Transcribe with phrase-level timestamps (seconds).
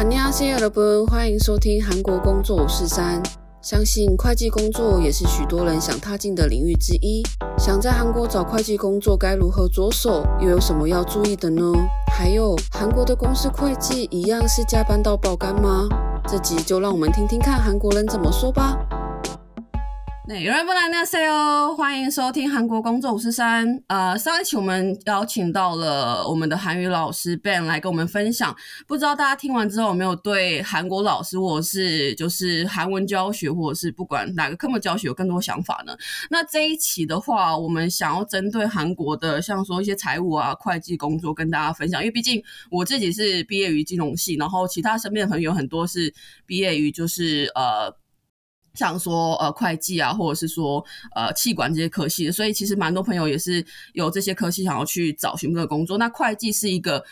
[0.00, 3.21] 안녕하세요，여러분，欢迎收听韩国工作五四三。
[3.61, 7.21] 相信会计工作也是许多人想踏进的领域之一。
[7.57, 10.25] 想在韩国找会计工作该如何着手？
[10.41, 11.71] 又有什么要注意的呢？
[12.11, 15.87] 还有，韩国的公司会计一样是加班到爆肝吗？
[16.27, 18.77] 这集就让我们听听看韩国人怎么说吧。
[20.39, 23.83] 有人不来那 say 哦，欢迎收听韩国工作五十三。
[23.87, 28.55] 呃，上一期我们邀请到了我们的韩语老师 Ben 来跟我们分享，
[28.87, 35.97] 不知道大家听完之后有没有对韩国老师，或者是就是韩文教学，或者是不管哪个科目教学有更多想法呢？
[36.29, 46.13] 那这一期的话，我们想要针对韩国的，像说一些财务啊、会计工作跟大家分享，因为毕竟我自己是毕业于金融系，然后其他身边的朋友很多是
[46.45, 47.93] 毕业于就是呃。
[48.73, 50.83] 像说呃会计啊，或者是说
[51.15, 55.97] 呃气管这些科系的，所以其实蛮多朋友也是有这些科系想要去找寻的工作。
[55.97, 57.03] 那会计是一个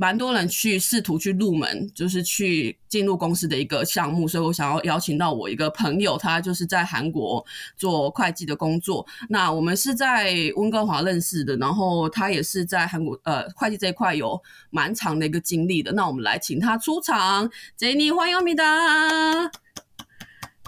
[0.00, 7.44] 蛮多人去试图去入门，就是去进入公司的一个项目，所以我想要邀请到我一个朋友，他就是在韩国
[7.76, 9.04] 做会计的工作。
[9.28, 15.90] 那我们是在温哥华认识的，然后他也是在韩国呃会计这一块有蛮长的一个经历的。
[15.90, 18.64] 那我们来请他出场，Jenny 欢迎米达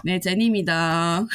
[0.04, 1.26] 네 제니입니다.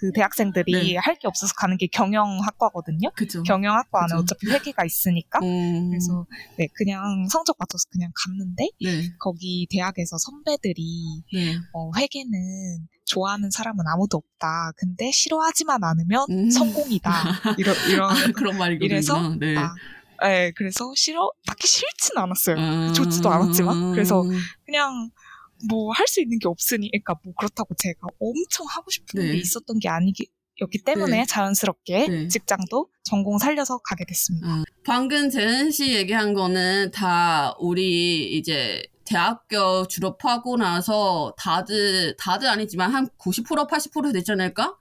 [0.00, 0.96] 그 대학생들이 네.
[0.96, 3.10] 할게 없어서 가는 게 경영학과거든요.
[3.14, 3.42] 그죠.
[3.42, 4.22] 경영학과 안에 그죠.
[4.22, 5.40] 어차피 회계가 있으니까.
[5.42, 11.54] 음, 그래서 네 그냥 성적 맞춰서 그냥 갔는데 네, 거기 대학에서 선배들이 네.
[11.74, 14.72] 어, 회계는 좋아하는 사람은 아무도 없다.
[14.78, 16.50] 근데 싫어하지만 않으면 음.
[16.50, 17.12] 성공이다.
[17.58, 19.36] 이런 이런 그런 말이 이래서.
[19.38, 19.54] 네.
[19.58, 19.74] 아,
[20.22, 22.56] 네, 그래서 싫어 딱히 싫진 않았어요.
[22.56, 22.92] 음.
[22.94, 24.22] 좋지도 않았지만 그래서
[24.64, 25.10] 그냥
[25.68, 29.32] 뭐 할 수 있는 게 없으니, 그러니까 뭐 그렇다고 제가 엄청 하고 싶은 네.
[29.32, 31.24] 게 있었던 게 아니었기 때문에 네.
[31.26, 32.28] 자연스럽게 네.
[32.28, 34.46] 직장도 전공 살려서 가게 됐습니다.
[34.56, 34.64] 음.
[34.84, 43.08] 방금 재은 씨 얘기한 거는 다 우리 이제 대학교 졸업하고 나서 다들 다들 아니지만 한
[43.18, 44.76] 90% 80% 되지 않을까?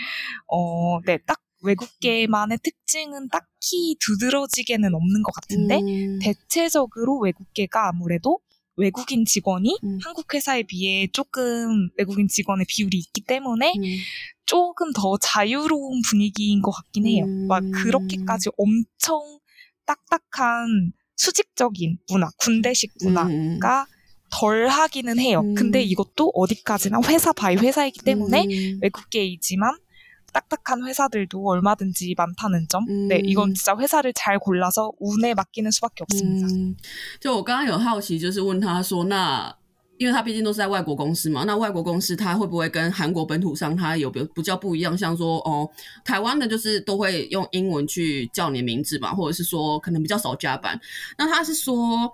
[0.47, 6.19] 어, 네, 딱 외국계만의 특징은 딱히 두드러지게는 없는 것 같은데 음.
[6.23, 8.39] 대체적으로 외국계가 아무래도
[8.77, 9.99] 외국인 직원이 음.
[10.05, 13.83] 한국 회사에 비해 조금 외국인 직원의 비율이 있기 때문에 음.
[14.48, 17.26] 조금 더 자유로운 분위기인 것 같긴 해요.
[17.26, 17.48] 음.
[17.48, 19.40] 막 그렇게까지 엄청
[19.86, 23.60] 딱딱한 수직적인 문화, 군대식 문화가 음.
[24.32, 25.42] 덜 하기는 해요.
[25.42, 25.54] 음.
[25.56, 28.80] 근데 이것도 어디까지나 회사 바이 회사이기 때문에 음.
[28.82, 29.78] 외국계이지만
[30.34, 32.84] 딱딱한 회사들도 얼마든지 많다는 점.
[32.90, 33.08] 음.
[33.08, 36.76] 네, 이건 진짜 회사를 잘 골라서 운에 맡기는 수밖에 없습니다.嗯，
[37.20, 39.56] 就我刚刚有好奇，就是问他说，那
[39.99, 44.97] 因为他毕竟都是在外国公司嘛，那外国公司他会不会跟韩国本土上他有比比较不一样？
[44.97, 45.69] 像说哦，
[46.05, 50.81] 台湾的就是都会用英文去叫你的名字嘛，或者是说可能比较少加班。
[51.19, 52.11] 那他是说，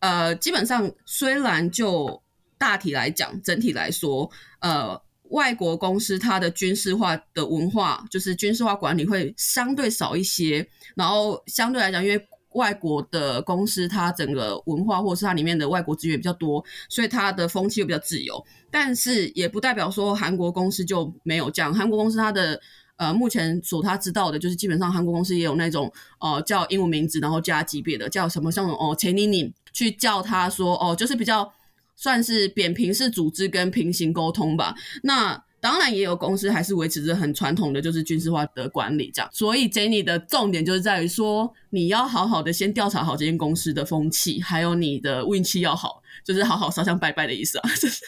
[0.00, 2.22] 呃，基本上虽然就
[2.58, 4.30] 大体来讲，整体来说，
[4.60, 5.00] 呃。
[5.30, 18.44] 外国公司它的军事化的文化，就是军事化管理会相对少一些，然后相对来讲，因为外国的公司它整个文化或者是它里面的外国资源比较多，所以它的风气又比较自由。
[18.70, 22.60] 但是也不代表说韩国公司就没有这样，韩国公司它的。
[22.98, 31.52] 呃，目前所他知道的，就是基本上韩国公司也有那种呃叫英文名字，然后加级别的，叫什么像哦陈妮妮去叫他说哦，就是比较
[31.94, 34.74] 算是扁平式组织跟平行沟通吧。
[35.02, 39.30] 那当然也有公司还是维持着很传统的，就是军事化的管理这样。
[39.32, 47.68] 所以 Jenny 的重点就是在于说，你要好好的先调查好这间公司的风气，还有你的运气要好，就是好好烧香拜拜的意思啊。
[47.80, 48.04] 就 是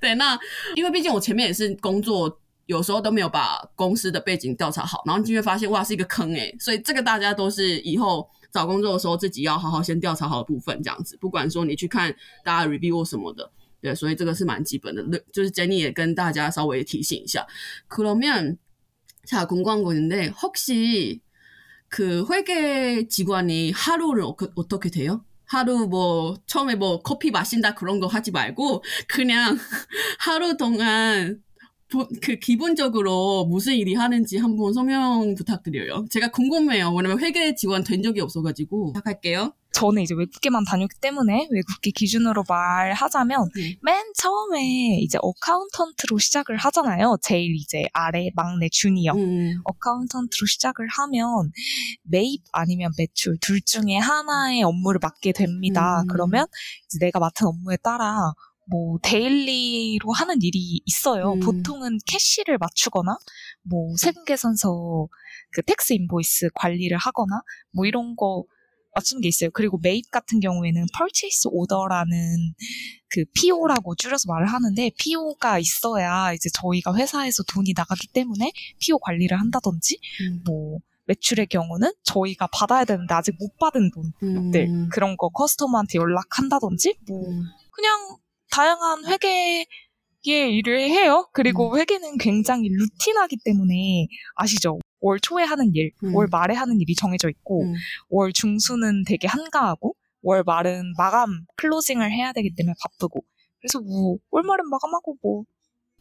[0.00, 0.38] 对，那
[0.74, 2.40] 因为毕竟我前面也是工作。
[2.66, 11.14] 有时候都没有把公司的背景调查好，然后就会发现哇是一个坑诶、所以这个大家都是以后找工作的时候自己要好好先调查好的部分，这样子。
[11.20, 12.10] 不管说你去看
[12.42, 13.52] 大家 review 什么的，
[13.83, 15.03] 对，所以这个是蛮基本的。
[15.31, 17.47] 就是 Jenny 也跟大家稍微提醒一下。
[23.97, 29.57] 그러면자궁금한건인데혹시그회계직원이하루를어떻게돼요 하루 뭐 처음에 뭐 커피 마신다 그런 거 하지 말고 그냥
[30.19, 31.41] 하루 동안
[31.87, 36.05] 보- 그 기본적으로 무슨 일이 하는지 한번 설명 부탁드려요.
[36.11, 36.93] 제가 궁금해요.
[36.93, 39.53] 왜냐면 회계 지원 된 적이 없어가지고 부탁할게요.
[39.74, 43.76] 저는 이제 외국계만 다녔기 때문에 외국계 기준으로 말하자면 네.
[43.82, 47.18] 맨 처음에 이제 어카운턴트로 시작을 하잖아요.
[47.20, 49.12] 제일 이제 아래 막내 주니어.
[49.14, 51.50] 음, 어카운턴트로 시작을 하면
[52.04, 56.02] 매입 아니면 매출 둘 중에 하나의 업무를 맡게 됩니다.
[56.02, 56.06] 음.
[56.06, 56.46] 그러면
[56.86, 58.32] 이제 내가 맡은 업무에 따라
[58.66, 61.32] 뭐 daily로 하는 일이 있어요.
[61.32, 61.40] 음.
[61.40, 63.16] 보통은 cash를 맞추거나
[63.62, 65.08] 뭐 세금 계산서
[65.50, 67.42] 그 tax invoice 관리를 하거나
[67.72, 68.44] 뭐 이런 거
[68.94, 69.50] 맞추는 게 있어요.
[69.52, 72.54] 그리고 매입 같은 경우에는 purchase order라는
[73.08, 79.38] 그 PO라고 줄여서 말을 하는데 PO가 있어야 이제 저희가 회사에서 돈이 나가기 때문에 PO 관리를
[79.38, 85.28] 한다든지 음, 뭐 매출의 경우는 저희가 받아야 되는데 아직 못 받은 돈들 음, 그런 거
[85.28, 88.16] 커스터머한테 연락한다든지 뭐 음, 그냥
[88.50, 89.66] 다양한 회계의
[90.24, 91.28] 일을 해요.
[91.32, 91.78] 그리고 음.
[91.78, 94.06] 회계는 굉장히 루틴하기 때문에
[94.36, 94.78] 아시죠?
[95.00, 96.14] 월 초에 하는 일, 음.
[96.14, 97.74] 월 말에 하는 일이 정해져 있고 음.
[98.08, 103.24] 월 중수는 되게 한가하고 월 말은 마감 클로징을 해야 되기 때문에 바쁘고
[103.64, 105.44] 그래서 뭐 월말은 마감하고 뭐,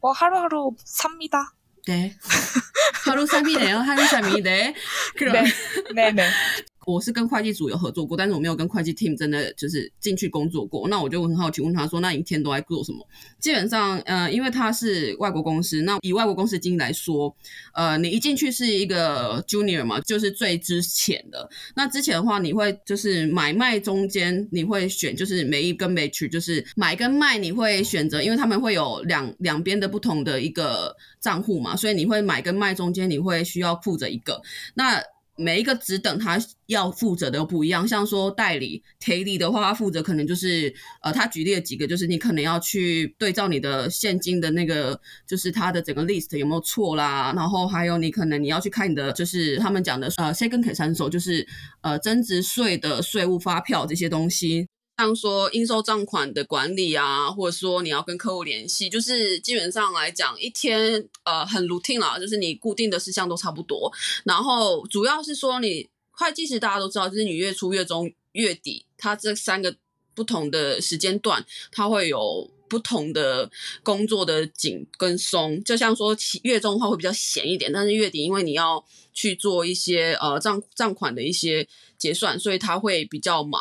[0.01, 1.53] 뭐 하루하루 삽니다.
[1.87, 2.13] 네.
[3.05, 3.77] 하루 3이네요.
[3.77, 4.43] 하루 3이.
[4.43, 4.75] 네.
[5.15, 5.43] 그럼 네,
[5.93, 6.29] 네, 네.
[6.85, 10.87] 我是跟会计组有合作过，但是我没有跟会计 team 真的就是进去工作过。
[10.87, 13.05] 那我就很好奇问他说：“那你一天都在做什么？”
[13.39, 17.35] 基本上，呃，因为他是外国公司，那以外国公司经营来说，
[17.73, 21.49] 呃，你一进去是一个 junior 嘛，就是最之前的。
[21.75, 34.41] 那之前的话，你会就是买卖中间你会选就是每一跟每取，就是买跟卖你会选择，因为他们会有两两边的不同的一个账户嘛，所以你会买跟卖中间你会需要负责一个。
[34.75, 35.01] 那
[35.43, 51.45] 每一个职等他要负责的又不一样，像说代理 t a 的话，他负责可能就是呃，他举例了几个，就是你可能要去对照你的现金的那个，就是他的整个 list 有没有错啦，然后还有你可能你要去看你的，就是他们讲的呃 second 可三手，就是
[51.81, 54.67] 呃增值税的税务发票这些东西。
[54.97, 63.91] 像说应收账款的管理啊，或者说你要跟客户联系，就是基本上来讲，一天呃很 routine 啦，就是你固定的事项都差不多。
[64.23, 69.75] 然后主要是说你会计师大家都知道，就是你月初、月中、月底，它这三个
[70.13, 72.49] 不同的时间段，它会有。
[72.72, 73.50] 不同的
[73.82, 81.66] 工作的紧跟松，就像说月中的话会比较闲一点，但是月底因为你要去做一些呃账账款的一些
[81.96, 83.60] 结算，所以他会比较忙，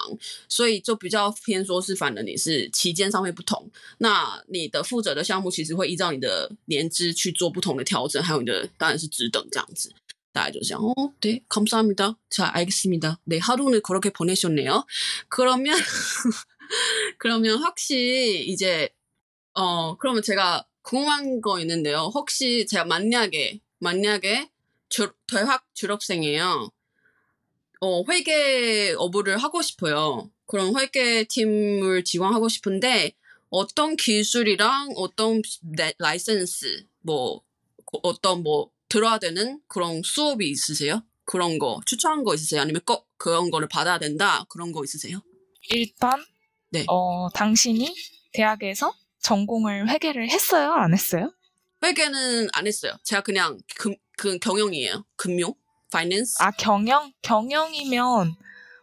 [0.49, 3.69] 所以就比较偏说是反正你是期间上面不同，
[3.99, 9.93] 那你的负责的项目其实会依照你的年资去做不同的调整，还有你的当然是职等这样子。
[10.33, 12.15] 大概就这样哦，对，감사합니 다。
[12.29, 13.17] 자알겠습니 다。
[13.23, 15.75] 네하루는그렇게보내셨네요그러면
[17.17, 18.89] 그러면 혹시 이제
[19.54, 22.10] 어 그러면 제가 궁금한 거 있는데요.
[22.14, 24.50] 혹시 제가 만약에 만약에
[24.88, 26.70] 주, 대학 졸업생이에요.
[27.80, 30.30] 어 회계 업무를 하고 싶어요.
[30.46, 33.12] 그럼 회계 팀을 지원하고 싶은데
[33.48, 35.42] 어떤 기술이랑 어떤
[35.98, 37.42] 라이센스 뭐
[38.02, 41.02] 어떤 뭐 들어야 되는 그런 수업이 있으세요?
[41.24, 42.60] 그런 거 추천한 거 있으세요?
[42.60, 45.20] 아니면 꼭 그런 거를 받아야 된다 그런 거 있으세요?
[45.70, 46.24] 일단
[46.70, 46.84] 네.
[46.88, 47.94] 어, 당신이
[48.32, 50.72] 대학에서 전공을 회계를 했어요?
[50.72, 51.32] 안 했어요?
[51.82, 52.92] 회계는 안 했어요.
[53.04, 55.04] 제가 그냥 금, 그 경영이에요.
[55.16, 55.54] 금융,
[55.90, 56.42] finance.
[56.42, 57.12] 아, 경영?
[57.22, 58.34] 경영이면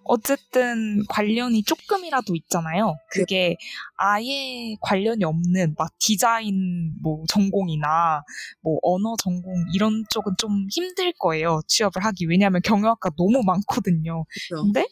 [0.03, 2.95] 어쨌든 관련이 조금이라도 있잖아요.
[3.11, 3.57] 그게
[3.95, 8.23] 아예 관련이 없는 막 디자인 뭐 전공이나
[8.61, 11.61] 뭐 언어 전공 이런 쪽은 좀 힘들 거예요.
[11.67, 12.25] 취업을 하기.
[12.25, 14.25] 왜냐하면 경영학과 너무 많거든요.
[14.49, 14.63] 그렇죠.
[14.63, 14.87] 근데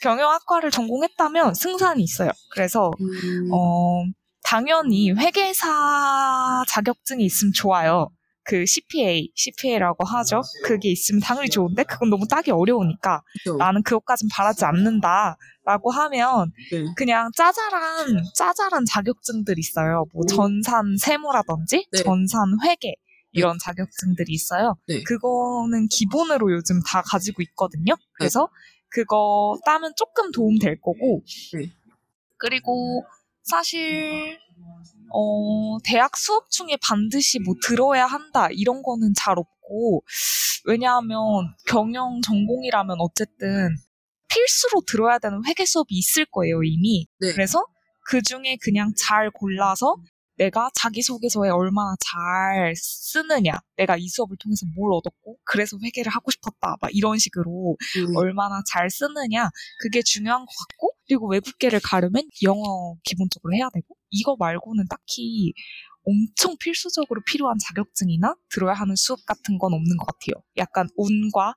[0.00, 2.30] 경영학과를 전공했다면 승산이 있어요.
[2.50, 3.50] 그래서 음.
[3.52, 4.04] 어
[4.44, 8.10] 당연히 회계사 자격증이 있으면 좋아요.
[8.44, 10.42] 그 CPA, CPA라고 하죠.
[10.64, 13.56] 그게 있으면 당연히 좋은데 그건 너무 따기 어려우니까 그렇죠.
[13.56, 16.84] 나는 그것까진 바라지 않는다라고 하면 네.
[16.94, 20.04] 그냥 짜잘한 짜잘한 자격증들 있어요.
[20.12, 22.02] 뭐 전산 세무라든지 네.
[22.02, 22.94] 전산 회계 네.
[23.32, 24.76] 이런 자격증들이 있어요.
[24.86, 25.02] 네.
[25.04, 27.94] 그거는 기본으로 요즘 다 가지고 있거든요.
[28.12, 28.50] 그래서
[28.90, 31.22] 그거 따면 조금 도움 될 거고
[31.54, 31.72] 네.
[32.36, 33.06] 그리고
[33.44, 34.38] 사실
[35.12, 40.02] 어, 대학 수업 중에 반드시 뭐 들어야 한다 이런 거는 잘 없고
[40.64, 41.18] 왜냐하면
[41.66, 43.76] 경영 전공이라면 어쨌든
[44.28, 47.32] 필수로 들어야 되는 회계 수업이 있을 거예요 이미 네.
[47.32, 47.64] 그래서
[48.06, 49.96] 그 중에 그냥 잘 골라서
[50.36, 56.76] 내가 자기소개서에 얼마나 잘 쓰느냐, 내가 이 수업을 통해서 뭘 얻었고, 그래서 회계를 하고 싶었다,
[56.80, 58.16] 막 이런 식으로 음.
[58.16, 59.50] 얼마나 잘 쓰느냐,
[59.80, 65.52] 그게 중요한 것 같고, 그리고 외국계를 가려면 영어 기본적으로 해야 되고, 이거 말고는 딱히
[66.04, 70.42] 엄청 필수적으로 필요한 자격증이나 들어야 하는 수업 같은 건 없는 것 같아요.
[70.56, 71.54] 약간 운과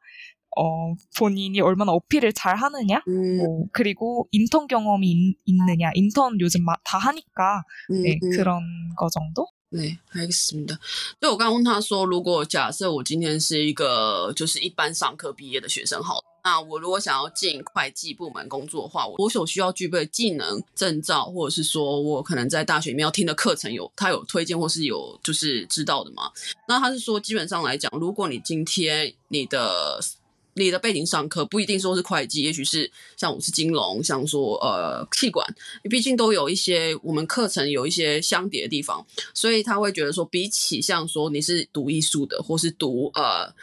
[0.56, 3.38] 어, 본인이 얼마나 어필을 잘 하느냐, 음.
[3.38, 8.60] 뭐, 그리고 인턴 경험이 있, 느냐 인턴 요즘 다 하니까, 네, 음, 그런
[8.94, 9.46] 거 정도?
[9.70, 10.78] 对，还有什么的？
[11.18, 26.30] 就我刚刚问他说，如果假设我今天是一个就是一般上课毕业的学生，好，那我如果想要进会计部门工作的话，我所需要具备技能、证照，或者是说我可能在大学里面要听的课程有他有推荐或是有就是知道的吗？
[26.68, 29.98] 那他是说，基本上来讲，如果你今天你的
[30.57, 35.47] 你的背景上课不一定说是会计，也许是像我是金融，像说呃气管，
[35.83, 43.53] 毕竟都有一些我们课程有一些相叠的地方，所以他会觉得说，比起像说你是读艺术的或是读呃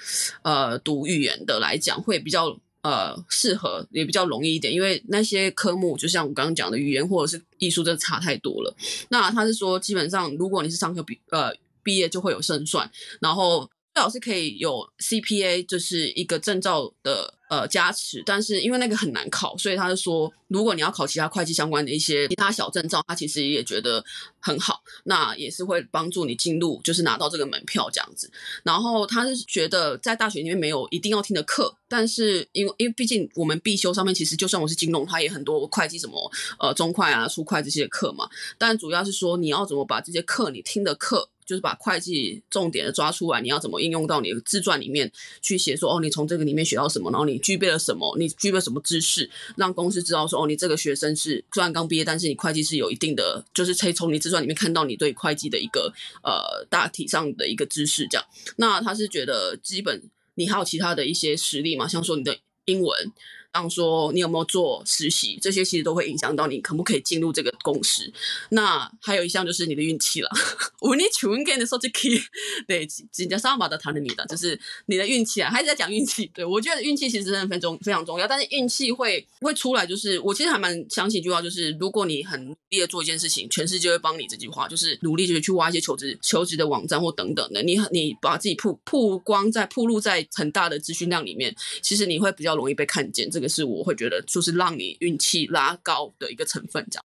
[0.43, 8.75] 呃读语言的来讲，会比较呃适合，也比较容易一点，因为那些科目就像我刚刚讲的语言或者是艺术，真的差太多了。
[9.09, 12.89] 那他是说，基本上如果你是上课毕呃毕业就会有胜算，
[13.21, 13.69] 然后。
[13.95, 24.05] 最好是可以有 CPA，就是一个证照的呃加持，但是因为那个很难考，所以他是说，如果你要考其他会计相关的一些其他小证照，他其实也觉得
[24.41, 28.29] 很好，那也是会帮助你进入，就是拿到这个门票这样子。
[28.65, 41.31] 然后他是觉得在大学里面没有一定要听的课，但是因为因为毕竟我们必修上面其实就算我是金融，它也很多会计什么呃中会啊、初会这些课嘛，但主要是说你要怎么把这些课你听的课。
[41.47, 45.11] 就是把会计重点的抓出来，你要怎么应用到你的自传里面
[45.41, 45.77] 去写？
[45.77, 47.11] 说哦，你从这个里面学到什么？
[47.11, 48.17] 然后你具备了什么？
[48.19, 49.29] 你具备什么知识？
[49.57, 58.07] 让公司知道说哦，你这个学生是虽然刚毕业，但是你会计是有一定的，就是可以从你自传里面看到你对会计的一个呃大体上的一个知识。
[58.09, 60.03] 这样，那他是觉得基本
[60.37, 61.87] 你还有其他的一些实力嘛？
[61.89, 63.13] 像说你的英文。
[63.55, 68.13] 像说你有没有做实习，这些其实都会影响到你可不可以进入这个公司。
[68.51, 70.31] 那还有一项就是你的运气了。
[70.83, 72.21] 我你求运给的时候就可以，
[72.67, 76.29] 对，人家上把的谈了你的，就是你的运气啊，还是在讲运气。
[76.35, 84.27] 对我觉得运气其实真的非常非常重要，但是运气会会出来，就是我其实还蛮相信一句话，就是如果你很努力的做一件事情，全世界会帮你。
[84.27, 93.31] 这句话就是努力就是去挖一些求职求职的网站或等等的，你你把自己曝曝光在曝露在很大的资讯量里面，其实你会比较容易被看见。
[93.31, 93.44] 这个。
[93.44, 97.04] 个是我会觉得就是让你运气拉高的一个成分这样。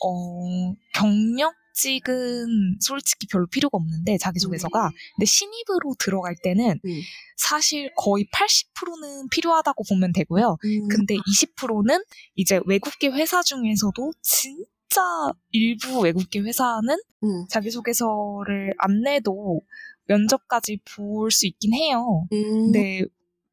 [0.05, 7.00] 어 경력 직은 솔직히 별로 필요가 없는데 자기소개서가 근데 신입으로 들어갈 때는 음.
[7.37, 10.56] 사실 거의 80%는 필요하다고 보면 되고요.
[10.64, 10.88] 음.
[10.88, 12.02] 근데 20%는
[12.35, 15.02] 이제 외국계 회사 중에서도 진짜
[15.50, 17.47] 일부 외국계 회사는 음.
[17.50, 19.61] 자기소개서를 안 내도
[20.06, 22.26] 면접까지 볼 수 있긴 해요.
[22.33, 22.73] 음.
[22.73, 23.02] 근데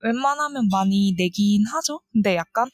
[0.02, 2.02] 웬만하면 많이 내긴 하죠.
[2.14, 2.70] 근데 약간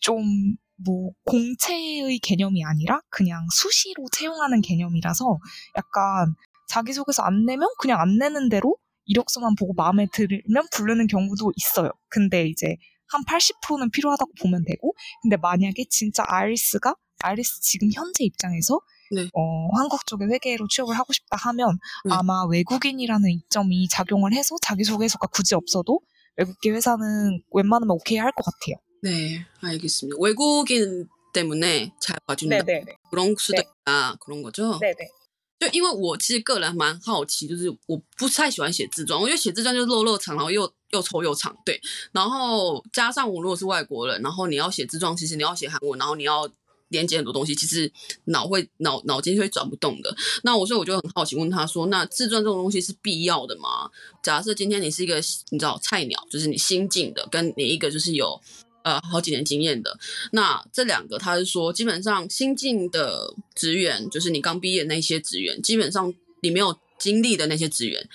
[0.00, 5.38] 좀 뭐 공채의 개념이 아니라 그냥 수시로 채용하는 개념이라서
[5.76, 6.34] 약간
[6.68, 11.90] 자기소개서 안 내면 그냥 안 내는 대로 이력서만 보고 마음에 들면 부르는 경우도 있어요.
[12.08, 12.76] 근데 이제
[13.08, 18.80] 한 80%는 필요하다고 보면 되고 근데 만약에 진짜 아이리스가 아이리스 지금 현재 입장에서
[19.12, 19.28] 네.
[19.34, 22.12] 어, 한국 쪽에 회계로 취업을 하고 싶다 하면 네.
[22.12, 26.00] 아마 외국인이라는 이점이 작용을 해서 자기소개서가 굳이 없어도
[26.36, 28.76] 외국계 회사는 웬만하면 오케이 할 것 같아요.
[29.01, 30.17] 네, 알겠습니다.
[30.19, 32.61] 외국인 때문에 잘 봐준다.
[32.63, 32.97] 네네네.
[33.09, 33.63] 그런 수도 네.
[33.85, 34.17] 있다.
[34.19, 34.77] 그런 거죠?
[34.79, 35.07] 对对，
[35.59, 41.79] 就因为我其实个人蛮好奇，就是我不太喜欢写自传，我觉得写自传就是漏漏长，然后又又臭又长，对。
[42.11, 46.47] 然后加上我如果是外国人，然后你要写自传，其实你要写韩文，然后你要
[46.89, 47.91] 连接很多东西，其实
[48.25, 50.15] 脑会脑脑筋会转不动的。
[50.43, 53.89] 那我所以我就很好奇问他说，那自传这种东西是必要的吗？
[54.21, 55.15] 假设今天你是一个
[55.49, 58.41] 你知道菜鸟，就是你新进的，跟你一个就是有
[58.86, 59.98] 呃好几年经验的，
[60.30, 68.08] 那这两个他是说，基本上新进的职员，就是你刚毕业那些职员，基本上你没有经历的那些职员，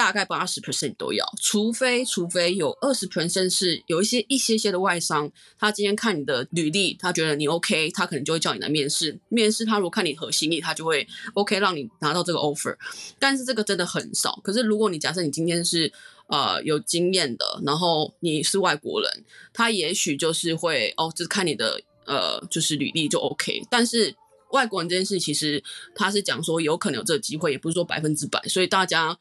[0.00, 9.20] 大概八十 percent 都要，除非除非有二十 percent 是有一些一些些的外商，他今天看你的履历，他觉得你 OK，他可能就会叫你来面试。
[9.28, 12.74] 面试他如果看你合心意，他就会 OK 让你拿到这个 offer。
[13.18, 14.40] 但是这个真的很少。
[14.42, 15.92] 可是如果你假设你今天是
[16.28, 23.60] 呃有经验的，然后你是外国人，他也许就是会哦，就是看你的呃就是履历就 OK。
[23.70, 24.16] 但是
[24.52, 25.62] 外国人这件事，其实
[25.94, 29.18] 他是讲说有可能有这个机会，也不是说百分之百，所以大家。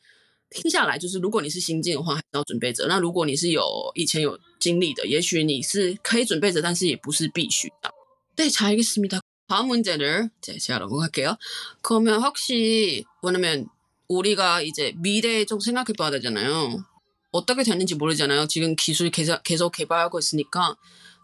[0.50, 2.86] 听下来就是，如果你是新进的话，还是要准备着。
[2.86, 3.62] 那如果你是有
[3.94, 7.90] 以前有经历的，也许你是可以准备着，但是也不是必须的。
[8.36, 9.20] 네, 잘 알겠습니다.
[9.48, 11.36] 다음 문제를 이제 제가 넘어갈게요.
[11.82, 13.66] 그러면 혹시 뭐냐면
[14.08, 16.84] 우리가 이제 미래 좀 생각해 봐야 되잖아요.
[17.32, 18.46] 어떻게 되는지 모르잖아요.
[18.46, 20.76] 지금 기술 계속, 계속 개발하고 있으니까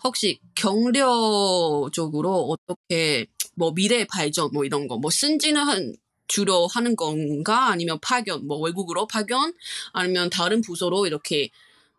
[0.03, 5.95] 혹시 경려적으로 어떻게 뭐 미래 발전 뭐 이런 거 뭐 승진을 한
[6.28, 9.54] 주로 하는 건가 아니면 파견 뭐 외국으로 파견
[9.94, 11.50] 아니면 다른 부서로 이렇게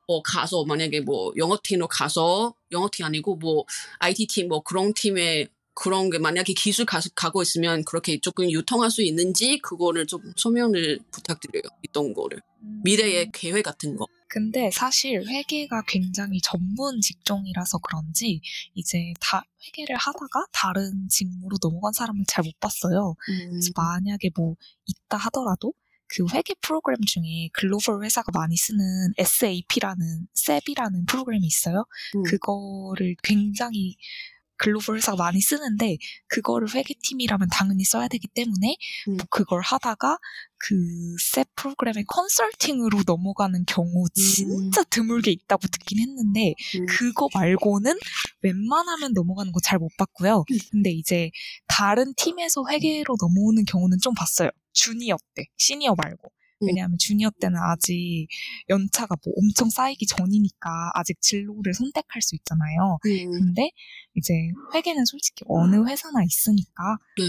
[0.09, 3.65] 어 가서 만약에 뭐 영어 팀으로 가서 영어 팀 아니고 뭐
[3.99, 8.91] IT 팀 뭐 그런 팀에 그런 게 만약에 기술 가, 가고 있으면 그렇게 조금 유통할
[8.91, 11.62] 수 있는지 그거를 좀 소명을 부탁드려요.
[11.83, 12.41] 있던 거를
[12.85, 14.07] 미래의 계획 같은 거.
[14.29, 18.41] 근데 사실 회계가 굉장히 전문 직종이라서 그런지
[18.75, 23.15] 이제 다 회계를 하다가 다른 직무로 넘어간 사람을 잘 못 봤어요.
[23.29, 25.73] 음, 그래서 만약에 뭐 있다 하더라도
[26.09, 31.85] 그 회계 프로그램 중에 글로벌 회사가 많이 쓰는 SAP라는 SAP이라는 프로그램이 있어요.
[32.15, 32.23] 음.
[32.25, 33.97] 그거를 굉장히
[34.59, 35.97] 글로벌 회사가 많이 쓰는데
[36.29, 38.77] 그거를 회계팀이라면 당연히 써야 되기 때문에
[39.09, 39.16] 음.
[39.16, 40.19] 뭐 그걸 하다가
[40.59, 46.87] 그셋 프로그램의 컨설팅으로 넘어가는 경우 진짜 드물게 있다고 듣긴 했는데 음.
[46.87, 47.99] 그거 말고는
[48.42, 50.45] 웬만하면 넘어가는 거 잘 못 봤고요.
[50.71, 51.31] 근데 이제
[51.69, 54.49] 다른 팀에서 회계로 넘어오는 경우는 좀 봤어요.
[54.73, 56.31] 주니어 때, 시니어 말고.
[56.62, 56.69] 음.
[56.69, 58.29] 왜냐하면 주니어 때는 아직
[58.69, 62.99] 연차가 뭐 엄청 쌓이기 전이니까 아직 진로를 선택할 수 있잖아요.
[63.05, 63.71] 음, 근데
[64.14, 64.35] 이제
[64.75, 67.25] 회계는 솔직히 어느 회사나 있으니까 네.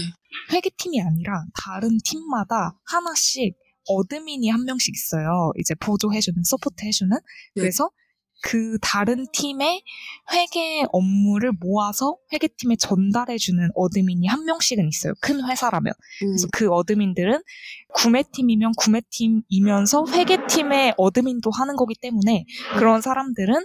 [0.54, 3.56] 회계팀이 아니라 다른 팀마다 하나씩
[3.88, 5.52] admin이 한 명씩 있어요.
[5.58, 7.10] 이제 보조해주는, 서포트해주는.
[7.10, 7.20] 네.
[7.54, 7.90] 그래서
[8.40, 9.82] 그 다른 팀의
[10.32, 15.14] 회계 업무를 모아서 회계팀에 전달해주는 admin이 한 명씩은 있어요.
[15.20, 15.92] 큰 회사라면.
[16.22, 17.42] 음, 그래서 그 admin들은
[17.94, 22.44] 구매팀이면 구매팀이면서 회계팀의 admin도 하는 거기 때문에
[22.78, 23.64] 그런 사람들은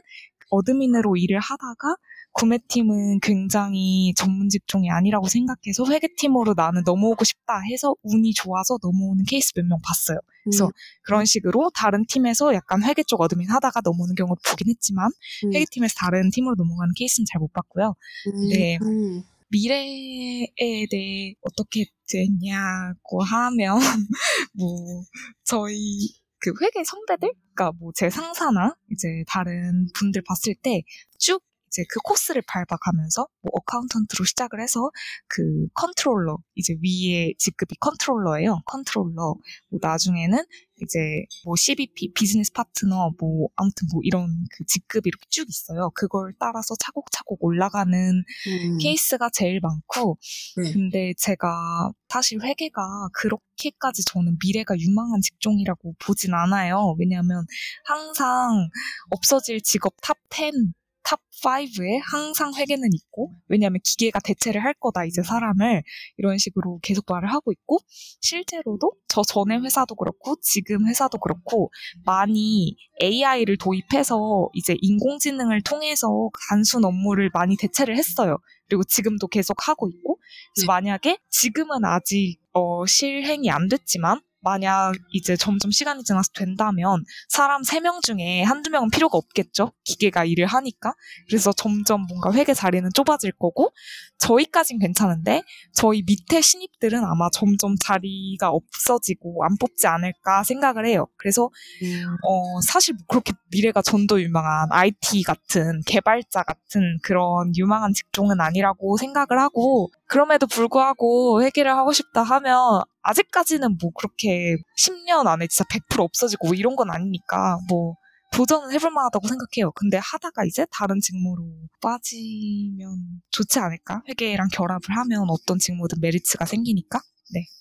[0.50, 1.96] admin으로 일을 하다가
[2.34, 9.52] 구매팀은 굉장히 전문 직종이 아니라고 생각해서 회계팀으로 나는 넘어오고 싶다 해서 운이 좋아서 넘어오는 케이스
[9.56, 10.17] 몇 명 봤어요.
[10.43, 10.72] 그래서 음,
[11.04, 15.10] 그런 식으로 다른 팀에서 약간 회계 쪽 admin 하다가 넘어오는 경우도 보긴 했지만
[15.46, 17.96] 음, 회계팀에서 다른 팀으로 넘어가는 케이스는 잘 못 봤고요.
[18.28, 18.78] 음, 네.
[18.82, 23.78] 음, 미래에 대해 어떻게 되냐고 하면
[24.54, 25.04] 뭐
[25.43, 30.82] 저희 그 회계 선배들, 그러니까 뭐 제 상사나 이제 다른 분들 봤을 때
[31.19, 31.41] 쭉
[31.74, 34.92] 이제 그 코스를 밟아가면서 뭐 accountant로 시작을 해서
[35.28, 35.42] 그
[35.74, 38.62] 컨트롤러 이제 위에 직급이 controller예요.
[38.65, 40.44] controller 뭐 나중에는
[40.82, 41.00] 이제
[41.46, 45.90] 뭐 CBP business partner 뭐 아무튼 뭐 이런 그 직급이 이렇게 쭉 있어요.
[45.96, 48.78] 그걸 따라서 차곡차곡 올라가는 음.
[48.78, 50.18] 케이스가 제일 많고,
[50.58, 50.74] 네.
[50.74, 56.96] 근데 제가 사실 회계가 그렇게까지 저는 미래가 유망한 직종이라고 보진 않아요.
[57.00, 57.46] 왜냐하면
[57.86, 58.70] 항상
[59.10, 60.74] 없어질 직업 top 10,
[61.13, 65.84] top 5에 항상 회계는 있고, 왜냐하면 기계가 대체를 할 거다, 이제 사람을.
[66.17, 67.78] 이런 식으로 계속 말을 하고 있고,
[68.21, 71.69] 실제로도 저 전에 회사도 그렇고, 지금 회사도 그렇고,
[72.04, 76.08] 많이 AI를 도입해서 이제 인공지능을 통해서
[76.49, 78.38] 단순 업무를 많이 대체를 했어요.
[78.67, 80.19] 그리고 지금도 계속 하고 있고,
[80.58, 80.65] 네.
[80.65, 88.01] 만약에 지금은 아직 어, 실행이 안 됐지만, 만약 이제 점점 시간이 지나서 된다면 사람 3명
[88.01, 89.71] 중에 한두 명은 필요가 없겠죠.
[89.84, 90.93] 기계가 일을 하니까.
[91.27, 93.71] 그래서 점점 뭔가 회계 자리는 좁아질 거고
[94.19, 101.08] 저희까진 괜찮은데 저희 밑에 신입들은 아마 점점 자리가 없어지고 안 뽑지 않을까 생각을 해요.
[101.17, 101.49] 그래서
[101.84, 108.39] 음, 어, 사실 뭐 그렇게 미래가 전도 유망한 IT 같은 개발자 같은 그런 유망한 직종은
[108.39, 115.64] 아니라고 생각을 하고 그럼에도 불구하고 회계를 하고 싶다 하면 아직까지는 뭐 그렇게 10년 안에 진짜
[115.64, 117.94] 100% 없어지고 뭐 이런 건 아니니까 뭐
[118.33, 119.73] 도전은 해볼 만하다고 생각해요.
[119.73, 121.42] 근데 하다가 이제 da른 직무로
[121.81, 124.03] 빠지면 좋지 않을까?
[124.09, 127.01] 회계랑 결합을 하면 어떤 직무든 메리츠가 생기니까.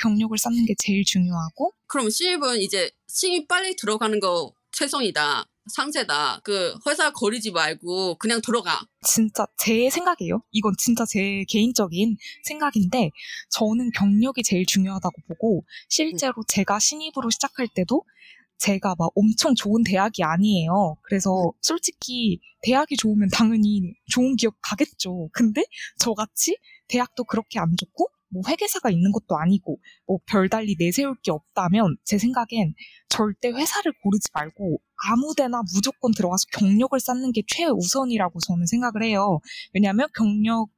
[0.00, 5.44] 경력을 쌓는 게 제일 중요하고 그럼 신입은 이제 신입 빨리 들어가는 거 최선이다.
[5.74, 6.40] 상세다.
[6.42, 8.80] 그 회사 거리지 말고 그냥 들어가.
[9.06, 10.42] 진짜 제 생각이에요.
[10.50, 13.10] 이건 진짜 제 개인적인 생각인데
[13.50, 18.02] 저는 경력이 제일 중요하다고 보고 실제로 제가 신입으로 시작할 때도
[18.58, 20.96] 제가 막 엄청 좋은 대학이 아니에요.
[21.02, 25.28] 그래서 솔직히 대학이 좋으면 당연히 좋은 기업 가겠죠.
[25.32, 25.64] 근데
[25.98, 26.56] 저같이
[26.88, 32.18] 대학도 그렇게 안 좋고 뭐 회계사가 있는 것도 아니고 뭐 별달리 내세울 게 없다면 제
[32.18, 32.74] 생각엔
[33.08, 39.40] 절대 회사를 고르지 말고 아무데나 무조건 들어가서 경력을 쌓는 게 최우선이라고 저는 생각을 해요.
[39.74, 40.70] 왜냐하면 경력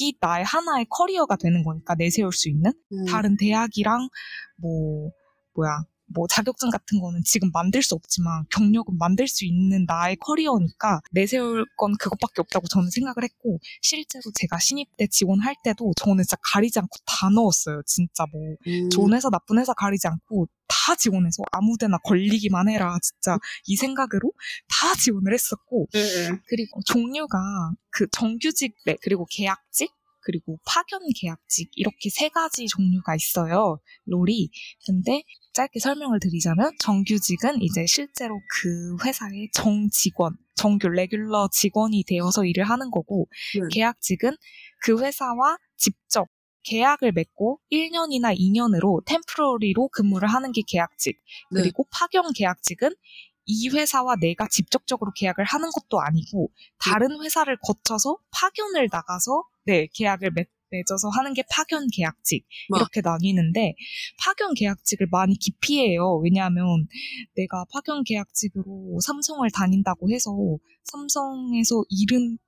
[0.00, 3.04] 이 나의 하나의 커리어가 되는 거니까 내세울 수 있는 음.
[3.06, 4.08] 다른 대학이랑
[4.56, 5.10] 뭐
[5.54, 11.00] 뭐야 뭐 자격증 같은 거는 지금 만들 수 없지만 경력은 만들 수 있는 나의 커리어니까
[11.10, 16.36] 내세울 건 그것밖에 없다고 저는 생각을 했고 실제로 제가 신입 때 지원할 때도 저는 진짜
[16.42, 17.82] 가리지 않고 다 넣었어요.
[17.86, 18.90] 진짜 뭐 음.
[18.90, 24.32] 좋은 회사 나쁜 회사 가리지 않고 다 지원해서 아무데나 걸리기만 해라 진짜 이 생각으로
[24.68, 26.38] 다 지원을 했었고 네, 네.
[26.46, 27.38] 그리고 종류가
[27.90, 29.92] 그 정규직 네 그리고 계약직
[30.24, 34.50] 그리고 파견 계약직 이렇게 세 가지 종류가 있어요 롤이
[34.86, 42.64] 근데 짧게 설명을 드리자면 정규직은 이제 실제로 그 회사의 정직원 정규 레귤러 직원이 되어서 일을
[42.64, 43.68] 하는 거고 네.
[43.70, 44.36] 계약직은
[44.82, 46.28] 그 회사와 직접
[46.64, 51.20] 계약을 맺고 1년이나 2년으로 템프러리로 근무를 하는 게 계약직.
[51.52, 51.60] 네.
[51.60, 52.94] 그리고 파견 계약직은
[53.46, 60.30] 이 회사와 내가 직접적으로 계약을 하는 것도 아니고 다른 회사를 거쳐서 파견을 나가서 네 계약을
[60.32, 62.78] 맺, 맺어서 하는 게 파견 계약직 와.
[62.78, 63.74] 이렇게 나뉘는데
[64.18, 66.20] 파견 계약직을 많이 기피해요.
[66.22, 66.86] 왜냐하면
[67.36, 70.30] 내가 파견 계약직으로 삼성을 다닌다고 해서
[70.84, 72.38] 삼성에서 일은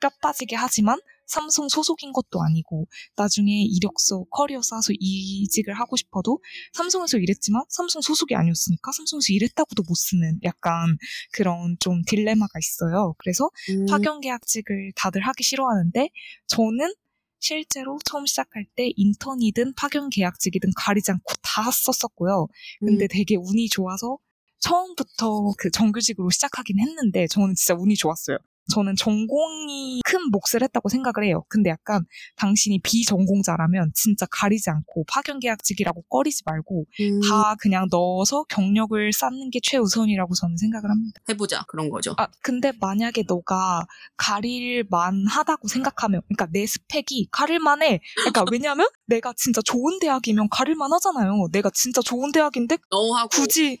[0.00, 0.98] 뼈 빠지게 하지만
[1.30, 6.40] 삼성 소속인 것도 아니고 나중에 이력서 커리어 쌓아서 이직을 하고 싶어도
[6.72, 10.98] 삼성에서 일했지만 삼성 소속이 아니었으니까 삼성에서 일했다고도 못 쓰는 약간
[11.32, 13.14] 그런 좀 딜레마가 있어요.
[13.18, 13.86] 그래서 음.
[13.86, 16.08] 파견 계약직을 다들 하기 싫어하는데
[16.48, 16.92] 저는
[17.38, 22.48] 실제로 처음 시작할 때 인턴이든 파견 계약직이든 가리지 않고 다 썼었고요.
[22.80, 23.08] 근데 음.
[23.08, 24.18] 되게 운이 좋아서
[24.58, 28.36] 처음부터 그 정규직으로 시작하긴 했는데 저는 진짜 운이 좋았어요.
[28.70, 31.44] 저는 전공이 큰 몫을 했다고 생각을 해요.
[31.48, 32.04] 근데 약간
[32.36, 37.20] 당신이 비전공자라면 진짜 가리지 않고 파견 계약직이라고 꺼리지 말고 음.
[37.28, 41.20] 다 그냥 넣어서 경력을 쌓는 게 최우선이라고 저는 생각을 합니다.
[41.28, 42.14] 해보자 그런 거죠.
[42.16, 48.00] 아, 근데 만약에 너가 가릴 만 하다고 생각하면, 그러니까 내 스펙이 가릴 만 해.
[48.16, 51.48] 그러니까 왜냐면 내가 진짜 좋은 대학이면 가릴 만 하잖아요.
[51.52, 53.80] 내가 진짜 좋은 대학인데 너 하고 굳이,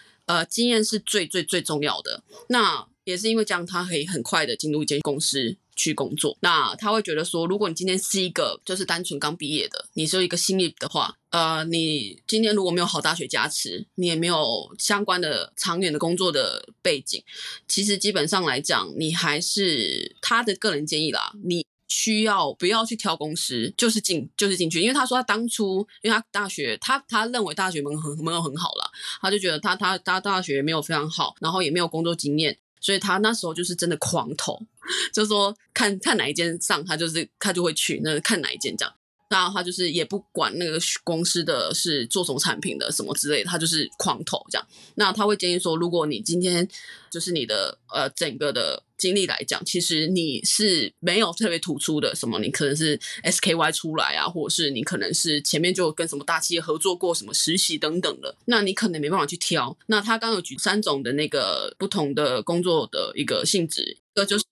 [0.31, 2.23] 呃，经验是最最最重要的。
[2.47, 6.37] 那也是因为这样，他可以很快的进入一间公司去工作。
[6.39, 17.21] 那他会觉得说，如果你今天是一个就是单纯刚毕业的，你是一个新的话，呃，你今天如果没有好大学加持，你也没有相关的长远的工作的背景，
[17.67, 21.65] 其实基本上来讲，你还是他的个人建议啦，你。
[21.93, 34.57] 需要不要去挑公司，就是进就是进去，因为他说他当初，因为他大学他他认为大学门很没有很好啦，他就觉得他他他大学没有非常好，然后也没有工作经验，所以他那时候就是真的狂投，
[35.13, 38.95] 就说看看哪一间上，他就是他就会去，那看哪一间这样。
[39.27, 44.67] 然后他就是也不管那个公司的是做什么产品的什么之类，他就是狂投这样。
[44.95, 46.67] 那他会建议说，如果你今天
[47.09, 59.75] 就是你的呃整个的经历来讲，其实你是没有特别突出的什么，你可能是 SKY 出来啊，或者是你可能是前面就跟什么大企业合作过什么实习等等的，那你可能没办法去挑。
[59.87, 64.45] 那他刚有举三种的那个不同的工作的一个性质，一个就是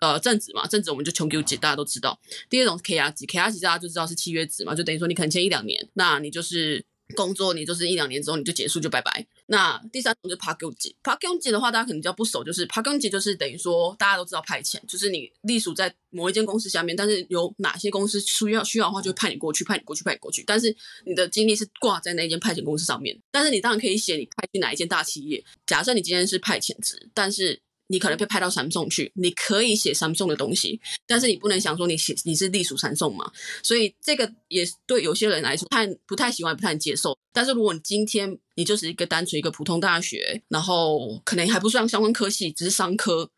[0.00, 2.20] 呃正职嘛，正职我们就穷 Q 级，大家都知道。
[2.50, 6.84] 第二种是 K R 级，K R 级大家就知道是契约职嘛，就等于说你可能签一两年，那你就是
[7.16, 9.26] 工作，你就是一两年之后你就结束就拜拜。
[9.46, 20.42] 那第三种就是 p a r k 级 p a r k 级的话，大家可能比较不熟，就是 p a r k 级就是等于说大家都知道派遣，就是你隶属在某一间公司下面，但是有哪些公司需要需要的话，就会派你过去，派你过去，派你过去。
[20.46, 25.44] 但是你的经历是挂在那间派遣公司上面，但是你当然可以写你派去哪一间大企业。
[25.66, 33.30] 假设你今天是派遣职，但是你可能被派到三送去，你可以写三送的东西，但是你不能想说你写你是隶属三送嘛，
[33.62, 37.16] 所以这个也对有些人来说太不太喜欢，不太能接受。
[37.32, 43.28] 但是如果你今天你就是一个单纯一个普通大学，然后可能还不算相关科系，只是商科，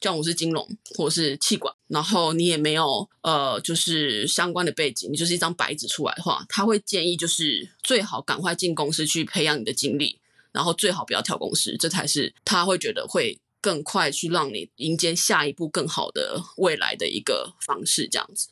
[0.00, 10.18] 像我是金融或者是气管，然后你也没有呃就是相关的背景，你就是一张白纸出来的话，他会建议就是最好赶快进公司去培养你的经历，
[10.52, 18.49] 然后最好不要跳公司，这才是他会觉得会 更快去让你迎接下一步更好的未来的一个方式，这样子。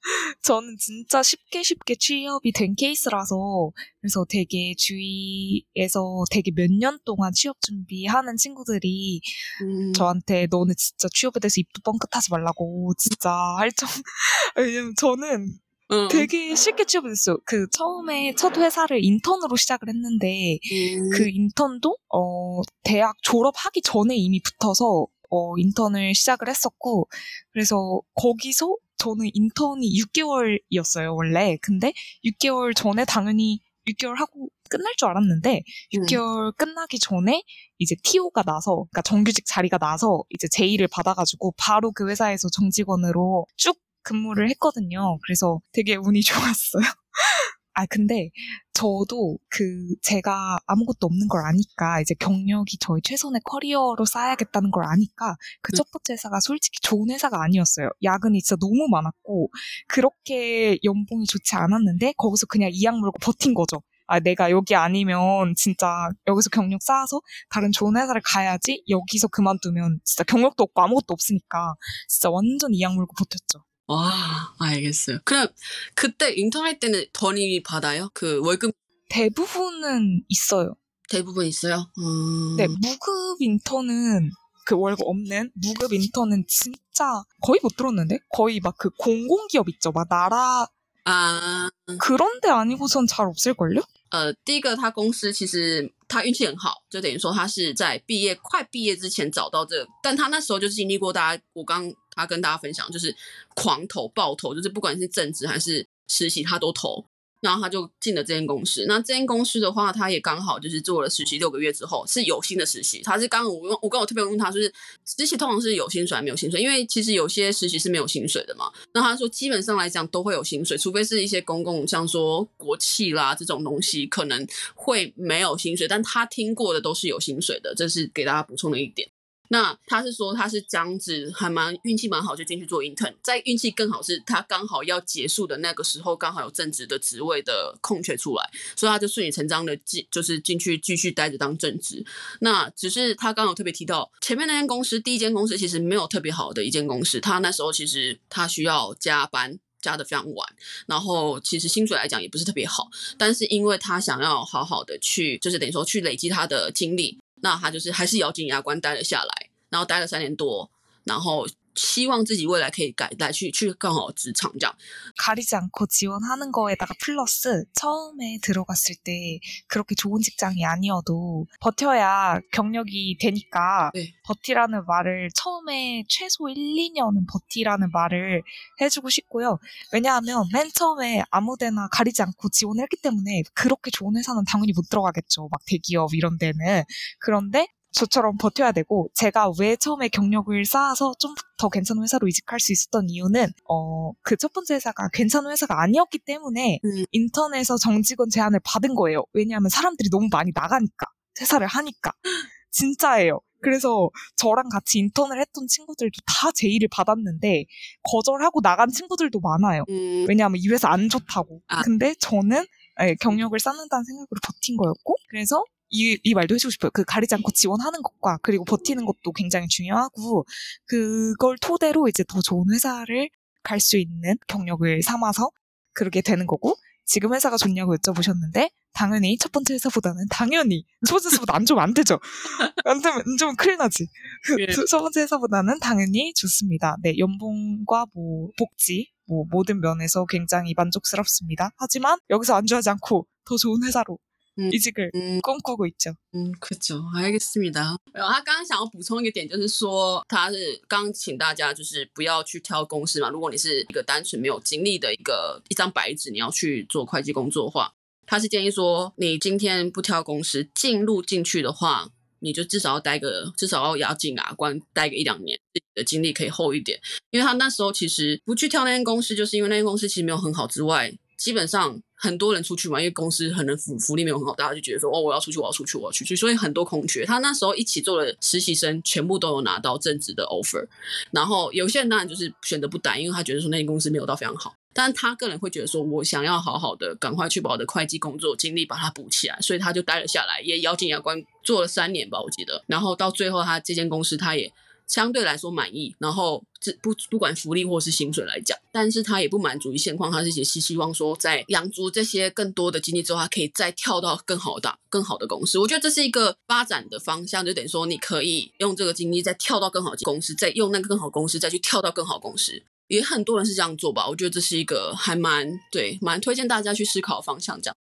[0.42, 7.56] 저는 진짜 쉽게 쉽게 취업이 된 케이스라서 그래서 되게 주위에서 되게 몇 년 동안 취업
[7.60, 9.20] 준비하는 친구들이
[9.62, 9.92] 음.
[9.94, 13.88] 저한테 너는 진짜 취업에 대해서 입도 뻥끗하지 말라고 진짜 할 정.
[14.56, 15.58] 왜냐면 저는
[15.92, 16.08] 응.
[16.10, 17.38] 되게 쉽게 취업을 했어요.
[17.44, 21.10] 그 처음에 첫 회사를 인턴으로 시작을 했는데 음.
[21.14, 27.08] 그 인턴도 어 대학 졸업하기 전에 이미 붙어서 어 인턴을 시작을 했었고
[27.52, 31.92] 그래서 거기서 저는 인턴이 6개월이었어요 원래 근데
[32.24, 35.62] 6개월 전에 당연히 6개월 하고 끝날 줄 알았는데
[35.94, 37.42] 6개월 끝나기 전에
[37.78, 43.78] 이제 TO가 나서 그러니까 정규직 자리가 나서 이제 제의를 받아가지고 바로 그 회사에서 정직원으로 쭉
[44.02, 45.18] 근무를 했거든요.
[45.24, 46.82] 그래서 되게 운이 좋았어요.
[47.78, 48.30] 아, 근데
[48.72, 49.62] 저도 그
[50.02, 55.90] 제가 아무것도 없는 걸 아니까 이제 경력이 저희 최선의 커리어로 쌓아야겠다는 걸 아니까 그 첫
[55.90, 57.90] 번째 회사가 솔직히 좋은 회사가 아니었어요.
[58.02, 59.50] 야근이 진짜 너무 많았고
[59.88, 63.82] 그렇게 연봉이 좋지 않았는데 거기서 그냥 이악 물고 버틴 거죠.
[64.06, 70.24] 아, 내가 여기 아니면 진짜 여기서 경력 쌓아서 다른 좋은 회사를 가야지 여기서 그만두면 진짜
[70.24, 71.74] 경력도 없고 아무것도 없으니까
[72.08, 73.64] 진짜 완전 이악 물고 버텼죠.
[73.87, 75.19] 와, 알겠어요.
[75.25, 75.47] 그럼
[75.95, 78.09] 그때 인턴할 때는 돈이 받아요?
[78.13, 78.71] 그 월급
[79.09, 80.75] 대부분은 있어요.
[81.09, 81.91] 대부분 있어요?
[81.97, 82.55] 음.
[82.57, 84.31] 네, 무급 인턴은
[84.65, 90.07] 그 월급 없는 무급 인턴은 진짜 거의 못 들었는데 거의 막 그 공공기업 있죠, 막
[90.07, 90.67] 나라
[91.03, 93.81] 啊， 그런데 아니고선 잘 없을걸요?
[94.11, 103.14] 呃，第一个他公司其实 他运气很好，就等于说他是在毕业快毕业之前找到这个，但他那时候就是经历过大家，我刚他跟大家分享，就是
[103.54, 107.04] 狂投爆投，就是不管是正职还是实习，他都投。
[107.46, 108.84] 然后他就进了这间公司。
[108.86, 113.00] 那这间公司的话，他也刚好就是做了实习六个月之后，是有薪的实习。
[113.02, 114.72] 他是刚我我刚我特别问他，就是
[115.04, 116.60] 实习通常是有薪水还没有薪水？
[116.60, 118.70] 因为其实有些实习是没有薪水的嘛。
[118.92, 129.08] 那他说基本上来讲都会有薪水，除非是一些公共像说国企啦这种东西可能会没有薪水，但他听过的都是有薪水的，这是给大家补充的一点。
[129.48, 133.14] 那他是说他是这样子，还蛮运气蛮好，就进去做 intern。
[133.22, 142.04] 在运气更好是，他刚好要结束的那个时候，刚好有正职的职位的空缺出来，所以他就顺理成章的进，就是进去继续待着当正职。
[142.40, 149.58] 那只是他刚好特别提到，前面那间公司，第一间公司其实没有特别好的一间公司，他那时候其实他需要加班。
[149.82, 150.48] 加的非常晚，
[150.86, 160.70] 然后其实薪水来讲也不是特别好，但是因为他想要好好的去，就是等于说去累积他的经历，那他就是还是咬紧牙关待了下来，然后待了三年多，
[161.04, 164.75] 然后希望自己未来可以改来去去更好的职场这样。
[165.17, 173.91] 가리지 않고 지원하는 거에다가 플러스 처음에 들어갔을 때 그렇게 좋은 직장이 아니어도 버텨야 경력이 되니까
[173.93, 174.13] 네.
[174.23, 178.43] 버티라는 말을 처음에 최소 1, 2년은 버티라는 말을
[178.81, 179.59] 해주고 싶고요.
[179.93, 185.47] 왜냐하면 맨 처음에 아무데나 가리지 않고 지원을 했기 때문에 그렇게 좋은 회사는 당연히 못 들어가겠죠.
[185.49, 186.83] 막 대기업 이런 데는.
[187.19, 192.72] 그런데 저처럼 버텨야 되고 제가 왜 처음에 경력을 쌓아서 좀 더 괜찮은 회사로 이직할 수
[192.72, 197.04] 있었던 이유는 어 그 첫 번째 회사가 괜찮은 회사가 아니었기 때문에 음.
[197.12, 199.24] 인턴에서 정직원 제안을 받은 거예요.
[199.32, 201.06] 왜냐하면 사람들이 너무 많이 나가니까
[201.40, 202.12] 회사를 하니까
[202.72, 203.40] 진짜예요.
[203.62, 207.64] 그래서 저랑 같이 인턴을 했던 친구들도 다 제의를 받았는데
[208.02, 209.84] 거절하고 나간 친구들도 많아요.
[209.88, 211.62] 음, 왜냐하면 이 회사 안 좋다고.
[211.68, 211.80] 아.
[211.82, 212.64] 근데 저는
[213.00, 216.90] 예, 경력을 쌓는다는 생각으로 버틴 거였고 그래서 이, 이 말도 해주고 싶어요.
[216.92, 220.44] 그 가리지 않고 지원하는 것과 그리고 버티는 것도 굉장히 중요하고
[220.86, 223.28] 그걸 토대로 이제 더 좋은 회사를
[223.62, 225.50] 갈 수 있는 경력을 삼아서
[225.92, 231.54] 그러게 되는 거고 지금 회사가 좋냐고 여쭤보셨는데 당연히 첫 번째 회사보다는 당연히 첫 번째 회사보다
[231.54, 232.18] 안 좋으면 안 되죠.
[232.84, 234.06] 안 되면 안 좋으면 큰일 나지.
[234.42, 234.66] 그 예.
[234.88, 236.96] 첫 번째 회사보다는 당연히 좋습니다.
[237.02, 241.70] 네, 연봉과 뭐 복지 뭐 모든 면에서 굉장히 만족스럽습니다.
[241.76, 244.25] 하지만 여기서 안주하지 않고 더 좋은 회사로 음.
[244.57, 246.13] 이직을 음, 꿈꾸고 있죠.
[246.33, 247.95] 嗯，可就알겠습니다。
[248.13, 253.29] 然后他刚刚想要补充一个点，就是说他是刚请大家就是不要去挑公司嘛。
[253.29, 257.93] 如果你是一个单纯没有经历的一个一张白纸，你要去做会计工作的话，
[258.27, 262.09] 他是建议说你今天不挑公司，进入进去的话，
[262.39, 266.99] 你就至少要待个至少要牙进牙关待个一两年，自己的经历可以厚一点。
[267.31, 277.24] 因为他那时候其实不去挑那间公司，就是因为那间公司其实没有很好之外，基本上 很多人出去嘛，因为公司可能福福利没有很好，大家就觉得说哦，我要出去，我要出去，我要出去，所以很多空缺。
[277.24, 280.86] 他那时候一起做的实习生全部都有拿到正职的 offer，
[281.30, 284.74] 然后有些人当然就是选择不待，因为他觉得说那间公司没有到非常好。
[284.94, 292.82] 但他个人会觉得说，我想要好好的赶快去把我的会计工作经历把它补起来，所以他就待了下来，也咬紧牙关做了三年吧，我记得。
[292.86, 294.72] 然后到最后，他这间公司他也
[295.06, 296.64] 相对来说满意，然后
[297.00, 305.78] 不不管福利或是薪水来讲，但是他也不满足于现况，他是也是希望说在养足这些更多的经历之后，他可以再跳到更好的更好的公司。
[305.78, 312.82] 我觉得这是一个发展的方向，就等于说你可以用这个经历再跳到更好的公司，再用那个更好公司再去跳到更好公司。
[313.08, 317.80] 也很多人是这样做吧，我觉得这是一个还蛮对，蛮推荐大家去思考方向。
[317.80, 317.96] 这样，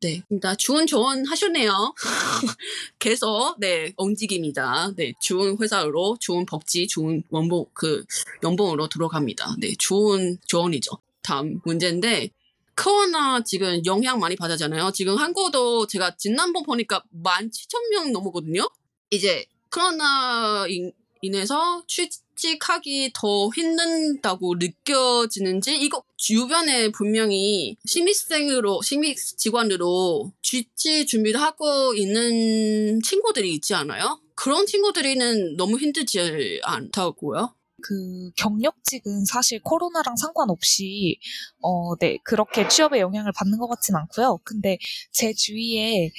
[0.00, 1.72] 对，나 좋은 조언 하셨네요.
[3.00, 4.92] 계속 네 옮직입니다.
[4.94, 8.04] 네 좋은 회사로 좋은 복지, 좋은 원봉 그
[8.44, 9.56] 연봉으로 들어갑니다.
[9.58, 10.92] 네 좋은 조언이죠.
[11.22, 12.30] 다음 문제인데
[12.76, 14.92] 코로나 지금 영향 많이 받았잖아요.
[14.92, 18.68] 지금 한국도 제가 지난번 보니까 17,000명 넘었거든요.
[19.10, 20.92] 이제 코로나 인,
[21.22, 22.08] 인해서 취
[22.38, 33.52] 직하기 더 힘든다고 느껴지는지 이거 주변에 분명히 신입생으로 신입 직원으로 취직 준비를 하고 있는 친구들이
[33.54, 34.20] 있지 않아요?
[34.34, 37.54] 그런 친구들이는 너무 힘들지 않다고요?
[37.82, 41.18] 그 경력직은 사실 코로나랑 상관없이
[41.60, 44.38] 어, 네 그렇게 취업에 영향을 받는 것 같진 않고요.
[44.44, 44.78] 근데
[45.12, 46.10] 제 주위에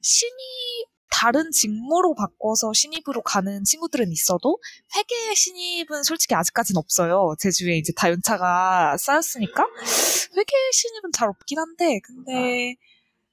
[0.00, 4.58] 신입 다른 직무로 바꿔서 신입으로 가는 친구들은 있어도
[4.96, 7.34] 회계 신입은 솔직히 아직까진 없어요.
[7.38, 9.66] 제 주위에 이제 다 연차가 쌓였으니까
[10.36, 12.76] 회계 신입은 잘 없긴 한데 근데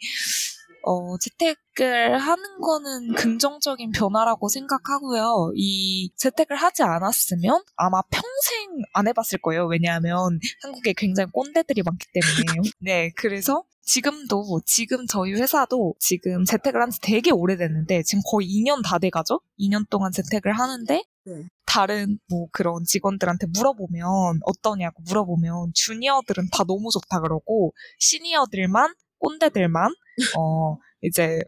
[0.84, 5.52] 어, 재택을 하는 거는 긍정적인 변화라고 생각하고요.
[5.56, 9.68] 이 재택을 하지 않았으면 아마 평생 안 해봤을 거예요.
[9.68, 12.62] 왜냐하면 한국에 굉장히 꼰대들이 많기 때문에.
[12.80, 18.84] 네, 그래서 지금도, 지금 저희 회사도 지금 재택을 한 지 되게 오래됐는데, 지금 거의 2년
[18.84, 19.40] 다 돼가죠?
[19.60, 21.34] 2년 동안 재택을 하는데, 네.
[21.66, 29.92] 다른 뭐 그런 직원들한테 물어보면, 어떠냐고 물어보면, 주니어들은 다 너무 좋다 그러고, 시니어들만, 꼰대들만,
[30.38, 31.42] 어, 이제,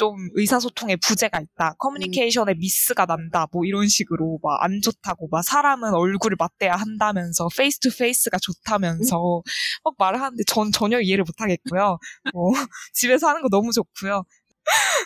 [0.00, 1.74] 좀 의사소통에 부재가 있다.
[1.78, 3.46] 커뮤니케이션에 미스가 난다.
[3.52, 9.42] 뭐 이런 식으로 막 안 좋다고 막 사람은 얼굴을 맞대야 한다면서 face to face가 좋다면서
[9.84, 11.98] 막 말을 하는데 전 전혀 이해를 못 하겠고요.
[12.32, 12.50] 뭐
[12.94, 14.24] 집에서 하는 거 너무 좋고요.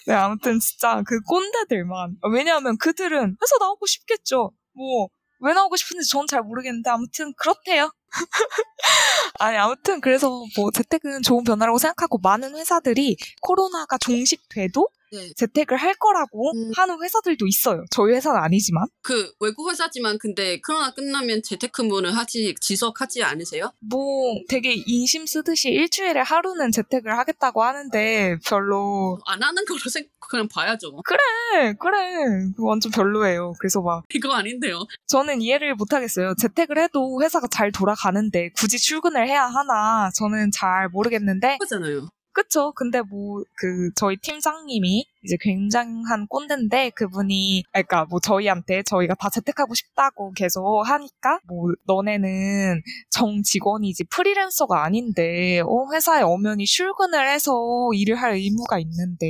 [0.06, 4.52] 네, 아무튼 진짜 그 꼰대들만 왜냐하면 그들은 회사 나오고 싶겠죠.
[4.74, 5.08] 뭐
[5.40, 7.90] 왜 나오고 싶은지 전잘 모르겠는데 아무튼 그렇대요.
[9.40, 15.32] 아니 아무튼 그래서 뭐 재택은 좋은 변화라고 생각하고 많은 회사들이 코로나가 종식돼도 네.
[15.36, 16.72] 재택을 할 거라고 음.
[16.76, 17.84] 하는 회사들도 있어요.
[17.90, 23.72] 저희 회사는 아니지만 그 외국 회사지만 근데 코로나 끝나면 재테크문을 하지 지속하지 않으세요?
[23.80, 30.48] 뭐 되게 인심 쓰듯이 일주일에 하루는 재택을 하겠다고 하는데 별로 안 하는 거로 생 그냥
[30.48, 31.02] 봐야죠.
[31.04, 33.54] 그래 그래 완전 별로예요.
[33.58, 34.86] 그래서 막 이거 아닌데요.
[35.06, 36.34] 저는 이해를 못하겠어요.
[36.36, 42.08] 재택을 해도 회사가 잘 돌아가는데 굳이 출근을 해야 하나 저는 잘 모르겠는데 그거잖아요.
[42.33, 42.71] 그쵸.
[42.73, 49.73] 근데 뭐, 그, 저희 팀장님이 이제 굉장한 꼰대인데, 그분이, 그러니까 뭐 저희한테 저희가 다 재택하고
[49.73, 57.51] 싶다고 계속 하니까, 뭐, 너네는 정 직원이지 프리랜서가 아닌데, 어, 회사에 엄연히 출근을 해서
[57.93, 59.25] 일을 할 의무가 있는데,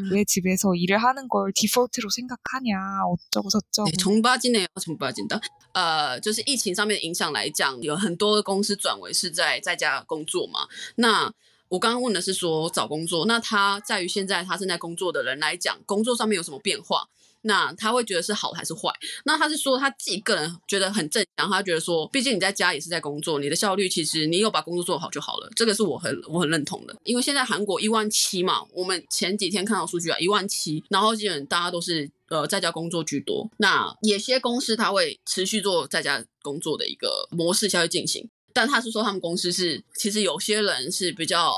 [0.00, 0.10] 음.
[0.12, 5.40] 왜 집에서 일을 하는 걸 디폴트로 생각하냐, 어쩌고 저쩌고.对，重八金的重八金的，
[5.74, 10.60] 呃，就是疫情上面的影响来讲，有很多公司转为是在在家工作嘛。
[10.96, 11.32] 那
[11.69, 17.07] 我刚刚问的是说找工作，那他在于现在他正在工作的人来讲，工作上面有什么变化？
[17.41, 18.91] 那他会觉得是好还是坏？
[19.23, 26.95] 那他是说他自己个人觉得很正常，他觉得说，毕竟你在家也是在工作，你的效率其实你有把工作做好就好了，这个是我很我很认同的。
[27.03, 33.49] 因为现在韩国一万七嘛，我们前几天看到数据啊，一万七，然后基本大家都是呃在家工作居多。
[33.57, 38.27] 那有些公司它会持续做在家工作的一个模式下去进行，
[38.57, 41.53] 但他是说他们公司是其实有些人是比较。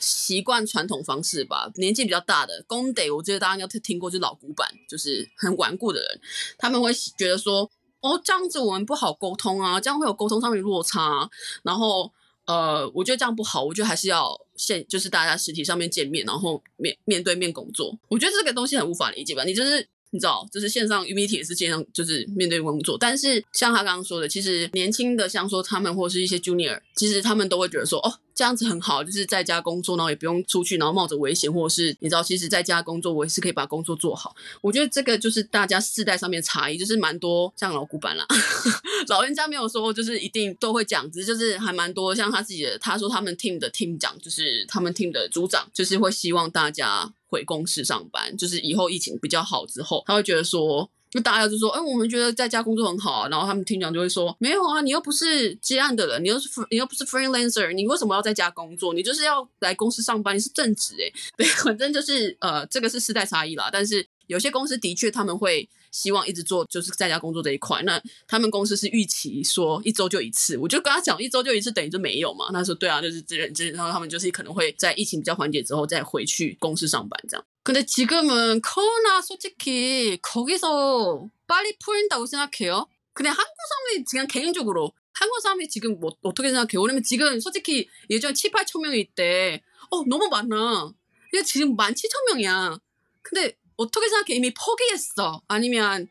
[0.00, 6.20] 习惯传统方式吧，年纪比较大的公得，我觉得大家应该听过，就老古板，就是很顽固的人，
[6.58, 7.70] 他们会觉得说，
[8.00, 11.30] 哦，这样子我们不好沟通啊，这样会有沟通上面落差、啊，
[11.62, 12.12] 然后
[12.44, 19.88] 呃，我觉得这样不好，我觉得还是要现就是大家实体上面见面，然后面面对面工作，我觉得这个东西很无法理解吧，你就是。
[20.14, 22.96] 你知道，就是线上 Unity 也是线上，就是面对工作。
[22.96, 34.34] 但是像他刚刚说的，其实年轻的，像说他们或是一些 Junior，其实他们都会觉得说，哦，这样子很好，就是在家工作，然后也不用出去，然后冒着危险，或者是你知道，其实在家工作，我也是可以把工作做好。
[34.60, 38.26] 我觉得这个就是大家世代上面差异，就是蛮多像老古板啦，
[39.08, 50.90] 老人家没有说就是一定都会讲，只是就是还蛮多像他自己的，他说他们 team 的 team 长，就是他们 team 的组长，就是会希望大家回公司上班，就是以后疫情比较好之后，他会觉得说。
[51.14, 58.92] 就大家就说，哎、我们觉得在家工作很好，然后他们厅长就会说，没有啊，你又不是接案的人，你又是你又不是 freelancer，你为什么要在家工作？
[58.92, 63.70] 你就是要来公司上班，你是正职诶、 对，反正就是呃，这个是世代差异啦。
[63.72, 72.50] 但是有些公司的确他们会希望一直做就是在家工作这一块，那他们公司是预期说一周就一次，我就跟他讲一周就一次等于就没有嘛。
[72.50, 77.46] 他说对啊，就是这人这，然后他们就是可能会在疫情比较缓解之后再回去公司上班这样。
[77.64, 82.86] 근데 지금은 코로나 솔직히 거기서 빨리 풀린다고 생각해요.
[83.14, 86.82] 근데 한국 사람들이 그냥 개인적으로 한국 사람이 지금 뭐 어떻게 생각해요?
[86.82, 89.62] 왜냐면 지금 솔직히 예전에 7, 8천 명이 있대.
[89.90, 90.92] 어 너무 많아.
[91.32, 92.78] 이게 지금 1만 7천 명이야.
[93.22, 94.36] 근데 어떻게 생각해?
[94.36, 95.42] 이미 포기했어.
[95.48, 96.08] 아니면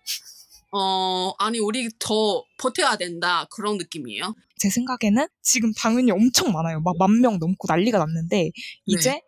[0.71, 4.33] 어 아니 우리 더 버텨야 된다 그런 느낌이에요.
[4.57, 6.81] 제 생각에는 지금 당연히 엄청 많아요.
[6.81, 8.51] 막 만 명 넘고 난리가 났는데
[8.87, 9.21] 이제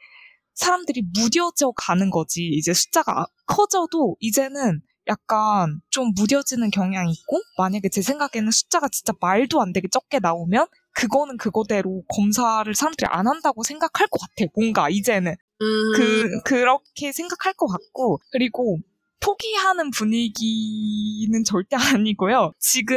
[0.56, 2.46] 사람들이 무뎌져 가는 거지.
[2.54, 9.62] 이제 숫자가 커져도 이제는 약간 좀 무뎌지는 경향이 있고 만약에 제 생각에는 숫자가 진짜 말도
[9.62, 14.50] 안 되게 적게 나오면 그거는 그거대로 검사를 사람들이 안 한다고 생각할 것 같아.
[14.56, 18.80] 뭔가 이제는 음, 그 그렇게 생각할 것 같고 그리고
[19.22, 22.54] 포기하는 분위기는 절대 아니고요.
[22.60, 22.96] 지금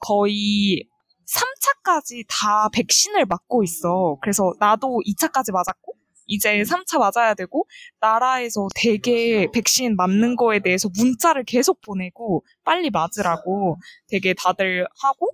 [0.00, 0.86] 거의
[1.26, 4.18] 3차까지 다 백신을 맞고 있어.
[4.20, 5.94] 그래서 나도 2차까지 맞았고
[6.26, 7.66] 이제 3차 맞아야 되고
[8.00, 15.30] 나라에서 되게 백신 맞는 거에 대해서 문자를 계속 보내고 빨리 맞으라고 되게 다들 하고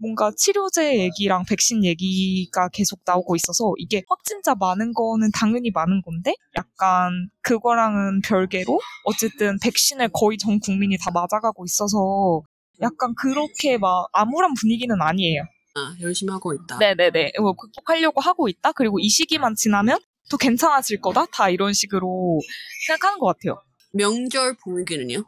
[0.00, 6.34] 뭔가 치료제 얘기랑 백신 얘기가 계속 나오고 있어서 이게 확진자 많은 거는 당연히 많은 건데
[6.56, 12.42] 약간 그거랑은 별개로 어쨌든 백신을 거의 전 국민이 다 맞아가고 있어서
[12.80, 15.42] 약간 그렇게 막 암울한 분위기는 아니에요.
[15.74, 16.78] 아, 열심히 하고 있다.
[16.78, 17.32] 네네네.
[17.40, 18.72] 뭐 극복하려고 하고 있다.
[18.72, 19.98] 그리고 이 시기만 지나면
[20.30, 21.26] 또 괜찮아질 거다.
[21.26, 22.40] 다 이런 식으로
[22.86, 23.62] 생각하는 것 같아요.
[23.92, 25.24] 명절 분위기는요?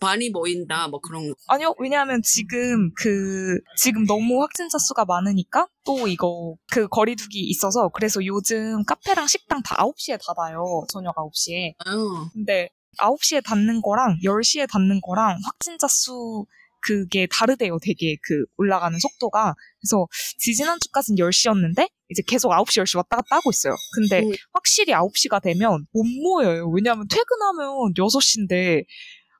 [0.00, 1.34] 많이 모인다 뭐 그런 거.
[1.48, 8.24] 아니요, 왜냐하면 지금 그, 지금 너무 확진자 수가 많으니까 또 이거 그 거리두기 있어서 그래서
[8.24, 10.84] 요즘 카페랑 식당 다 9시에 닫아요.
[10.90, 11.74] 저녁 9시에.
[11.78, 16.46] 아유, 근데 9시에 닫는 거랑 10시에 닫는 거랑 확진자 수
[16.86, 17.78] 그게 다르대요.
[17.82, 19.54] 되게 그 올라가는 속도가.
[19.80, 20.06] 그래서
[20.38, 23.74] 지지난주까지는 10시였는데 이제 계속 9시, 10시 왔다 갔다 하고 있어요.
[23.94, 24.32] 근데 음.
[24.52, 26.68] 확실히 9시가 되면 못 모여요.
[26.70, 28.84] 왜냐하면 퇴근하면 6시인데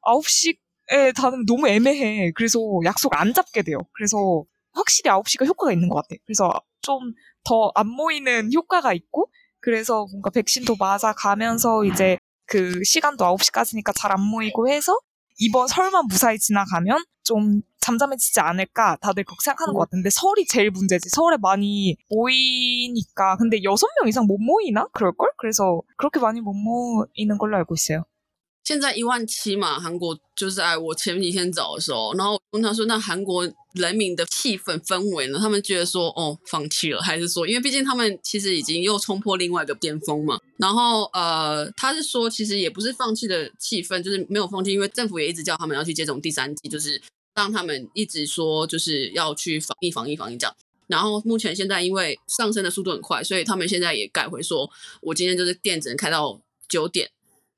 [0.04, 2.32] 9시에 닫으면 너무 애매해.
[2.34, 3.78] 그래서 약속 안 잡게 돼요.
[3.94, 6.16] 그래서 확실히 9시가 효과가 있는 것 같아.
[6.26, 6.50] 그래서
[6.82, 9.30] 좀 더 안 모이는 효과가 있고,
[9.60, 14.98] 그래서 뭔가 백신도 맞아 가면서 이제 그 시간도 9시까지니까 잘 안 모이고 해서
[15.38, 21.08] 이번 설만 무사히 지나가면 좀 잠잠해지지 않을까 다들 그렇게 생각하는 것 같은데 설이 제일 문제지.
[21.08, 25.30] 서울에 많이 모이니까 근데 여섯 명 이상 못 모이나 그럴걸?
[25.38, 28.04] 그래서 그렇게 많이 못 모이는 걸로 알고 있어요.
[28.66, 35.38] 现在一万七嘛，韩国就是在我前几天找的时候，然后问他说，那韩国人民的气氛氛围呢？
[35.38, 40.36] 他们觉得说，哦，放弃了，还是说，因为毕竟他们其实已经又冲破另外一个巅峰嘛。
[40.58, 47.00] 然后呃，他是说，其实也不是放弃的气氛，就是没有放弃，因为政府也一直叫他们要去接种第三剂，就是
[47.36, 50.52] 让他们一直说就是要去防疫、防疫、防疫这样。
[50.88, 54.68] 然后目前现在因为上升的速度很快，所以他们现在也改回说，
[55.02, 57.08] 我今天就是店只能开到九点。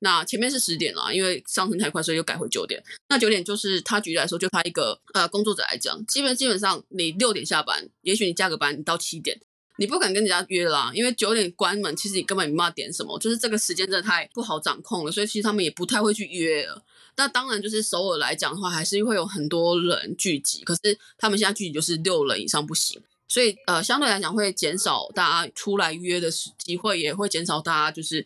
[0.01, 2.81] 那前面是十点啦，因为上升太快，所以又改回九点。
[3.09, 9.37] 那九点就是他举例来说，就他一个呃工作者来讲，基本基本上你六点下班，也许你加个班你到七点，
[9.75, 16.81] 你不敢跟人家约啦，因为九点关门，其实你根本没办法点什么，就是这个时间真的太不好掌控了，所以其实他们也不太会去约了。
[17.17, 28.25] 那当然就是首尔来讲的话，还是会有很多人聚集，可是他们现在聚集就是六人以上不行，所以呃相对来讲会减少大家出来约的机会，也会减少大家就是。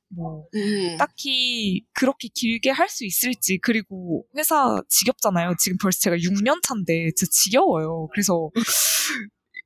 [0.15, 0.97] 뭐 음.
[0.97, 5.55] 딱히 그렇게 길게 할 수 있을지 그리고 회사 지겹잖아요.
[5.59, 8.07] 지금 벌써 제가 6년 차인데 진짜 지겨워요.
[8.13, 8.49] 그래서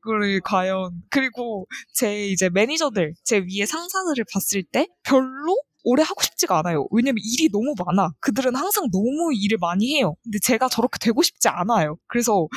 [0.02, 6.58] 이거를 과연 그리고 제 이제 매니저들 제 위에 상사들을 봤을 때 별로 오래 하고 싶지가
[6.60, 6.88] 않아요.
[6.92, 8.10] 왜냐면 일이 너무 많아.
[8.20, 10.16] 그들은 항상 너무 일을 많이 해요.
[10.24, 11.98] 근데 제가 저렇게 되고 싶지 않아요.
[12.08, 12.48] 그래서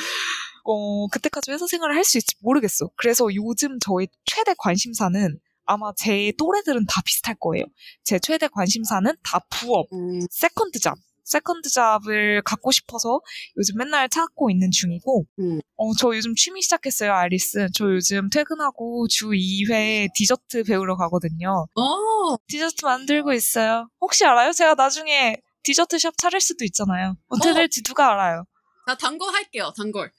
[0.65, 2.91] 어, 그때까지 회사 생활을 할 수 있을지 모르겠어.
[2.97, 5.39] 그래서 요즘 저의 최대 관심사는
[5.69, 7.65] 아마 제 또래들은 다 비슷할 거예요.
[8.03, 10.27] 제 최대 관심사는 다 부업, 음.
[10.31, 10.97] second job.
[11.25, 13.21] second job을 갖고 싶어서
[13.59, 15.61] 요즘 맨날 찾고 있는 중이고, 음.
[15.77, 17.69] 어, 저 요즘 취미 시작했어요, 아리스.
[17.75, 21.67] 저 요즘 퇴근하고 주 2회 디저트 배우러 가거든요.
[21.77, 21.81] 오.
[21.83, 22.39] 어.
[22.49, 23.91] 디저트 만들고 있어요.
[24.01, 24.53] 혹시 알아요?
[24.53, 27.15] 제가 나중에 디저트 샵 차릴 수도 있잖아요.
[27.29, 27.55] 어떻게 어.
[27.55, 28.45] 될지 누가 알아요?
[28.89, 30.11] 나 단골 할게요, 단골.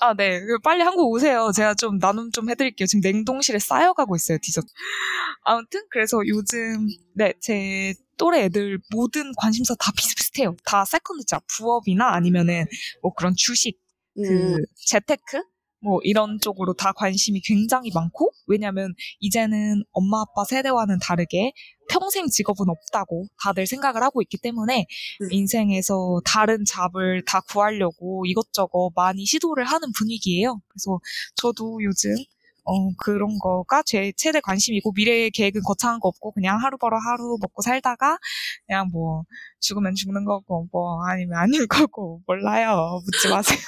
[0.00, 0.42] 아, 네.
[0.62, 1.50] 빨리 한국 오세요.
[1.56, 2.86] 제가 좀 나눔 좀 해드릴게요.
[2.86, 4.66] 지금 냉동실에 쌓여가고 있어요, 디저트.
[5.44, 10.56] 아무튼, 그래서 요즘, 네, 제 또래 애들 모든 관심사 다 비슷비슷해요.
[10.66, 12.66] 다 second job, 부업이나 아니면은
[13.00, 13.80] 뭐 그런 주식,
[14.14, 14.56] 그 음.
[14.74, 15.42] 재테크?
[15.80, 21.52] 뭐 이런 쪽으로 다 관심이 굉장히 많고 왜냐면 이제는 엄마 아빠 세대와는 다르게
[21.88, 24.86] 평생 직업은 없다고 다들 생각을 하고 있기 때문에
[25.22, 25.28] 음.
[25.30, 30.60] 인생에서 다른 job을 다 구하려고 이것저것 많이 시도를 하는 분위기예요.
[30.68, 31.00] 그래서
[31.36, 32.14] 저도 요즘
[32.64, 37.38] 어, 그런 거가 제 최대 관심이고 미래 계획은 거창한 거 없고 그냥 하루 벌어 하루
[37.40, 38.18] 먹고 살다가
[38.66, 39.24] 그냥 뭐
[39.60, 43.00] 죽으면 죽는 거고 뭐 아니면 아닐 거고 몰라요.
[43.06, 43.58] 묻지 마세요.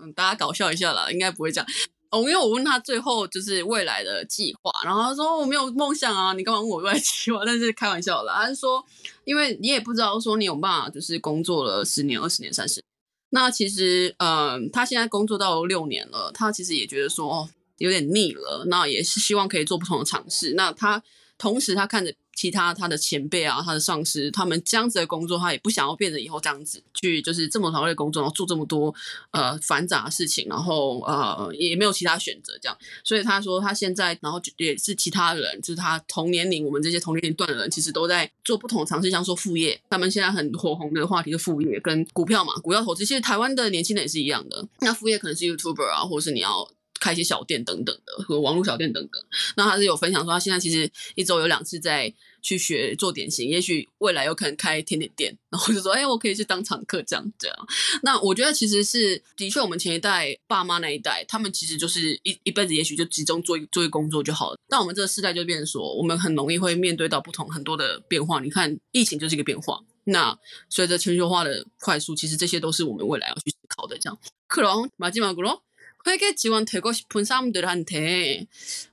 [0.00, 1.66] 嗯，大家搞笑一下啦，应该不会这样。
[2.10, 7.42] 哦，因为我问他最后就是未来的计划，然后他说我没有梦想啊，你干嘛问我未来计划？
[7.46, 8.82] 但是开玩笑啦，他是说，
[9.24, 12.82] 因为你也不知道说你有办法就是工作了十年、二十年、三十，
[13.30, 20.54] 那其实嗯，他现在工作到六年了，他其实也觉得说哦有点腻了，那也是希望可以做不同的尝试。
[20.54, 21.02] 那他
[21.36, 22.14] 同时他看着。
[22.38, 28.94] 其他他的前辈啊，他的上司，他们这样子的工作，他也不想要变成以后这样子去，就是这么团队工作，然后做这么多
[29.32, 32.78] 呃繁杂的事情，然后呃也没有其他选择这样。
[33.02, 39.80] 所以他说他现在，然后也是其他人，就是他同年龄，我们这些同年龄段的人，其实都在做不同的尝试，像说副业。
[39.90, 43.04] 他们现在很火红的话题是副业跟股票嘛，股票投资。
[43.04, 46.70] 其实台湾的年轻人也是一样的，那副业可能是 YouTuber 啊，或者是你要。
[47.00, 49.22] 开一些小店等等的，和网络小店等等。
[49.56, 55.37] 那他是有分享说，他现在其实一周有两次在去学做点心，也许未来有可能开甜点店。
[55.49, 57.57] 然后就说，哎，我可以去当常客这样这样。
[58.01, 64.57] 那我觉得其实是的确，我们前一代爸妈那一代，他们其实就是一一辈子，也许就集中做做一工作就好了。
[64.67, 68.39] 但我们这个世代就变成说，我们很容易会面对到不同很多的变化。
[68.39, 69.81] 你看，疫情就是一个变化。
[70.05, 70.37] 那
[70.69, 73.97] 随着全球化的快速，其实这些都是我们未来要去思考的。
[73.97, 75.61] 这样，克隆马基马古罗。
[76.05, 78.45] 회계 지원 되고 싶은 사람들한테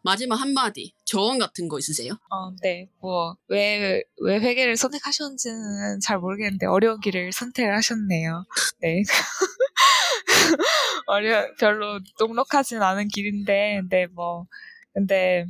[0.02, 2.13] 마지막 한마디 조언 같은 거 있으세요?
[2.29, 2.89] 어, 네.
[2.99, 8.45] 뭐, 왜, 왜 회계를 선택하셨는지는 잘 모르겠는데, 어려운 길을 선택을 하셨네요.
[8.81, 9.03] 네.
[11.07, 14.47] 어려, 별로 녹록하진 않은 길인데, 네, 뭐,
[14.93, 15.45] 근데,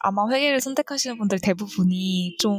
[0.00, 2.54] 아마 회계를 선택하시는 분들 대부분이 좀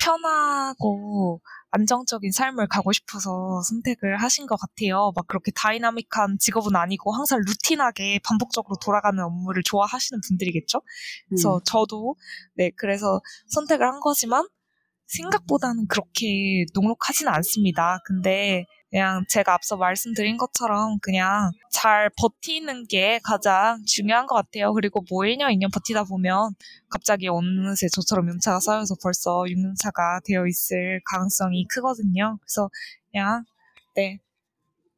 [0.00, 1.40] 편하고
[1.70, 5.12] 안정적인 삶을 가고 싶어서 선택을 하신 것 같아요.
[5.14, 10.82] 막 그렇게 다이나믹한 직업은 아니고 항상 routine하게 반복적으로 돌아가는 업무를 좋아하시는 분들이겠죠.
[11.28, 11.60] 그래서 음.
[11.64, 12.16] 저도
[12.54, 14.48] 네 그래서 선택을 한 거지만
[15.06, 17.98] 생각보다는 그렇게 녹록하진 않습니다.
[18.04, 24.73] 근데 그냥 제가 앞서 말씀드린 것처럼 그냥 잘 버티는 게 가장 중요한 것 같아요.
[24.73, 26.55] 그리고 뭐 1년, 2년 버티다 보면
[26.89, 32.37] 갑자기 어느새 저처럼 연차가 쌓여서 벌써 6년차가 되어 있을 가능성이 크거든요.
[32.41, 32.69] 그래서
[33.11, 33.43] 그냥
[33.95, 34.19] 네,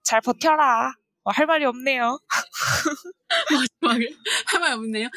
[0.04, 0.94] 잘 버텨라.
[1.24, 2.20] 뭐 할 말이 없네요.
[4.46, 5.10] 还蛮有没有，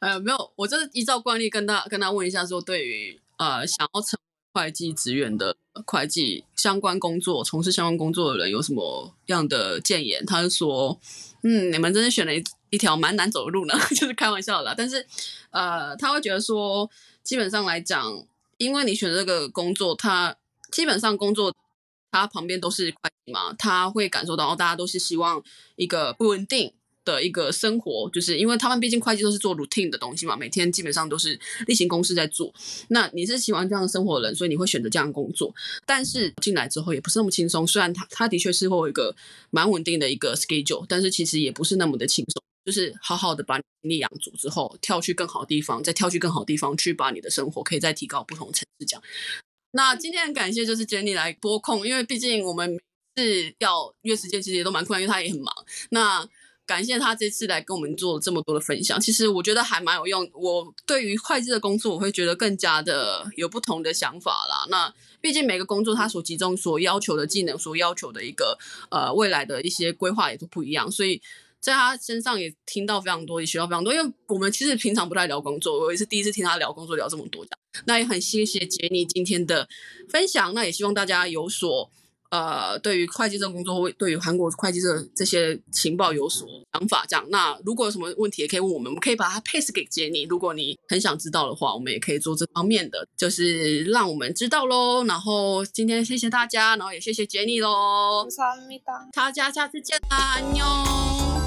[0.00, 4.16] 呃，没有，我就是依照惯例跟他跟他问一下，说对于呃想要成
[4.53, 10.25] 会计职员的会计相关工作、从事相关工作的人有什么样的建言？
[10.25, 10.99] 他就说，
[11.43, 14.73] 嗯，你们真是选了一一条蛮难走的路呢， 就是开玩笑啦。
[14.77, 15.05] 但是，
[15.49, 16.89] 呃，他会觉得说，
[17.23, 18.25] 基本上来讲，
[18.57, 20.35] 因为你选这个工作，他
[20.71, 21.53] 基本上工作。
[22.13, 25.41] 他旁边都是会计嘛，他会感受到，哦，大家都是希望
[25.77, 26.73] 一个稳定
[27.05, 32.53] 的一个生活，就是因为他们毕竟会计都是做 routine 的东西嘛，每天基本上都是例行公事在做。
[32.89, 35.53] 那你是喜欢这样的生活的人，所以你会选择这样工作。
[35.85, 39.15] 但是进来之后也不是那么轻松，虽然他他的确是会有一个
[39.49, 42.41] 蛮稳定的一个 schedule，但是其实也不是那么的轻松。
[42.63, 48.85] 就是好好的把你精力养足之后，跳去更好的地方，再跳去更好的地方，去把你的生活可以再提高不同层次。
[48.85, 49.01] 这样。
[49.71, 52.79] 那今天很感谢就是 Jenny 来拨控，因为毕竟我们
[53.17, 55.51] 是要约时间，其实也都蛮困难，因为他也很忙。
[55.89, 56.23] 那
[56.71, 60.25] 感谢他这次来跟我们做这么多的分享，其实我觉得还蛮有用。
[60.33, 64.65] 我对于会计的工作，我会觉得更加的有不同的想法啦。
[64.69, 68.57] 那毕竟每个工作它所集中、所要求的技能、所要求的一个
[68.89, 71.21] 呃未来的一些规划也都不一样，所以
[71.59, 73.93] 在他身上也听到非常多，也学到非常多。
[73.93, 77.45] 因为我们其实平常不太聊工作，我也是第一次听他聊工作聊这么多。
[77.83, 79.67] 那也很谢谢杰尼今天的
[80.07, 81.91] 分享，那也希望大家有所
[82.31, 87.25] 呃对于会计证工作会对于韩国会计证这些情报有所想法这样。
[87.29, 98.25] 那如果有什么问题也可以问我们我们可以把它 pass 给杰尼如果你很想知道的话我们也可以做这方面的就是让我们知道喽然后今天谢谢大家然后也谢谢杰尼喽
[99.13, 101.40] 大家下次见啦妞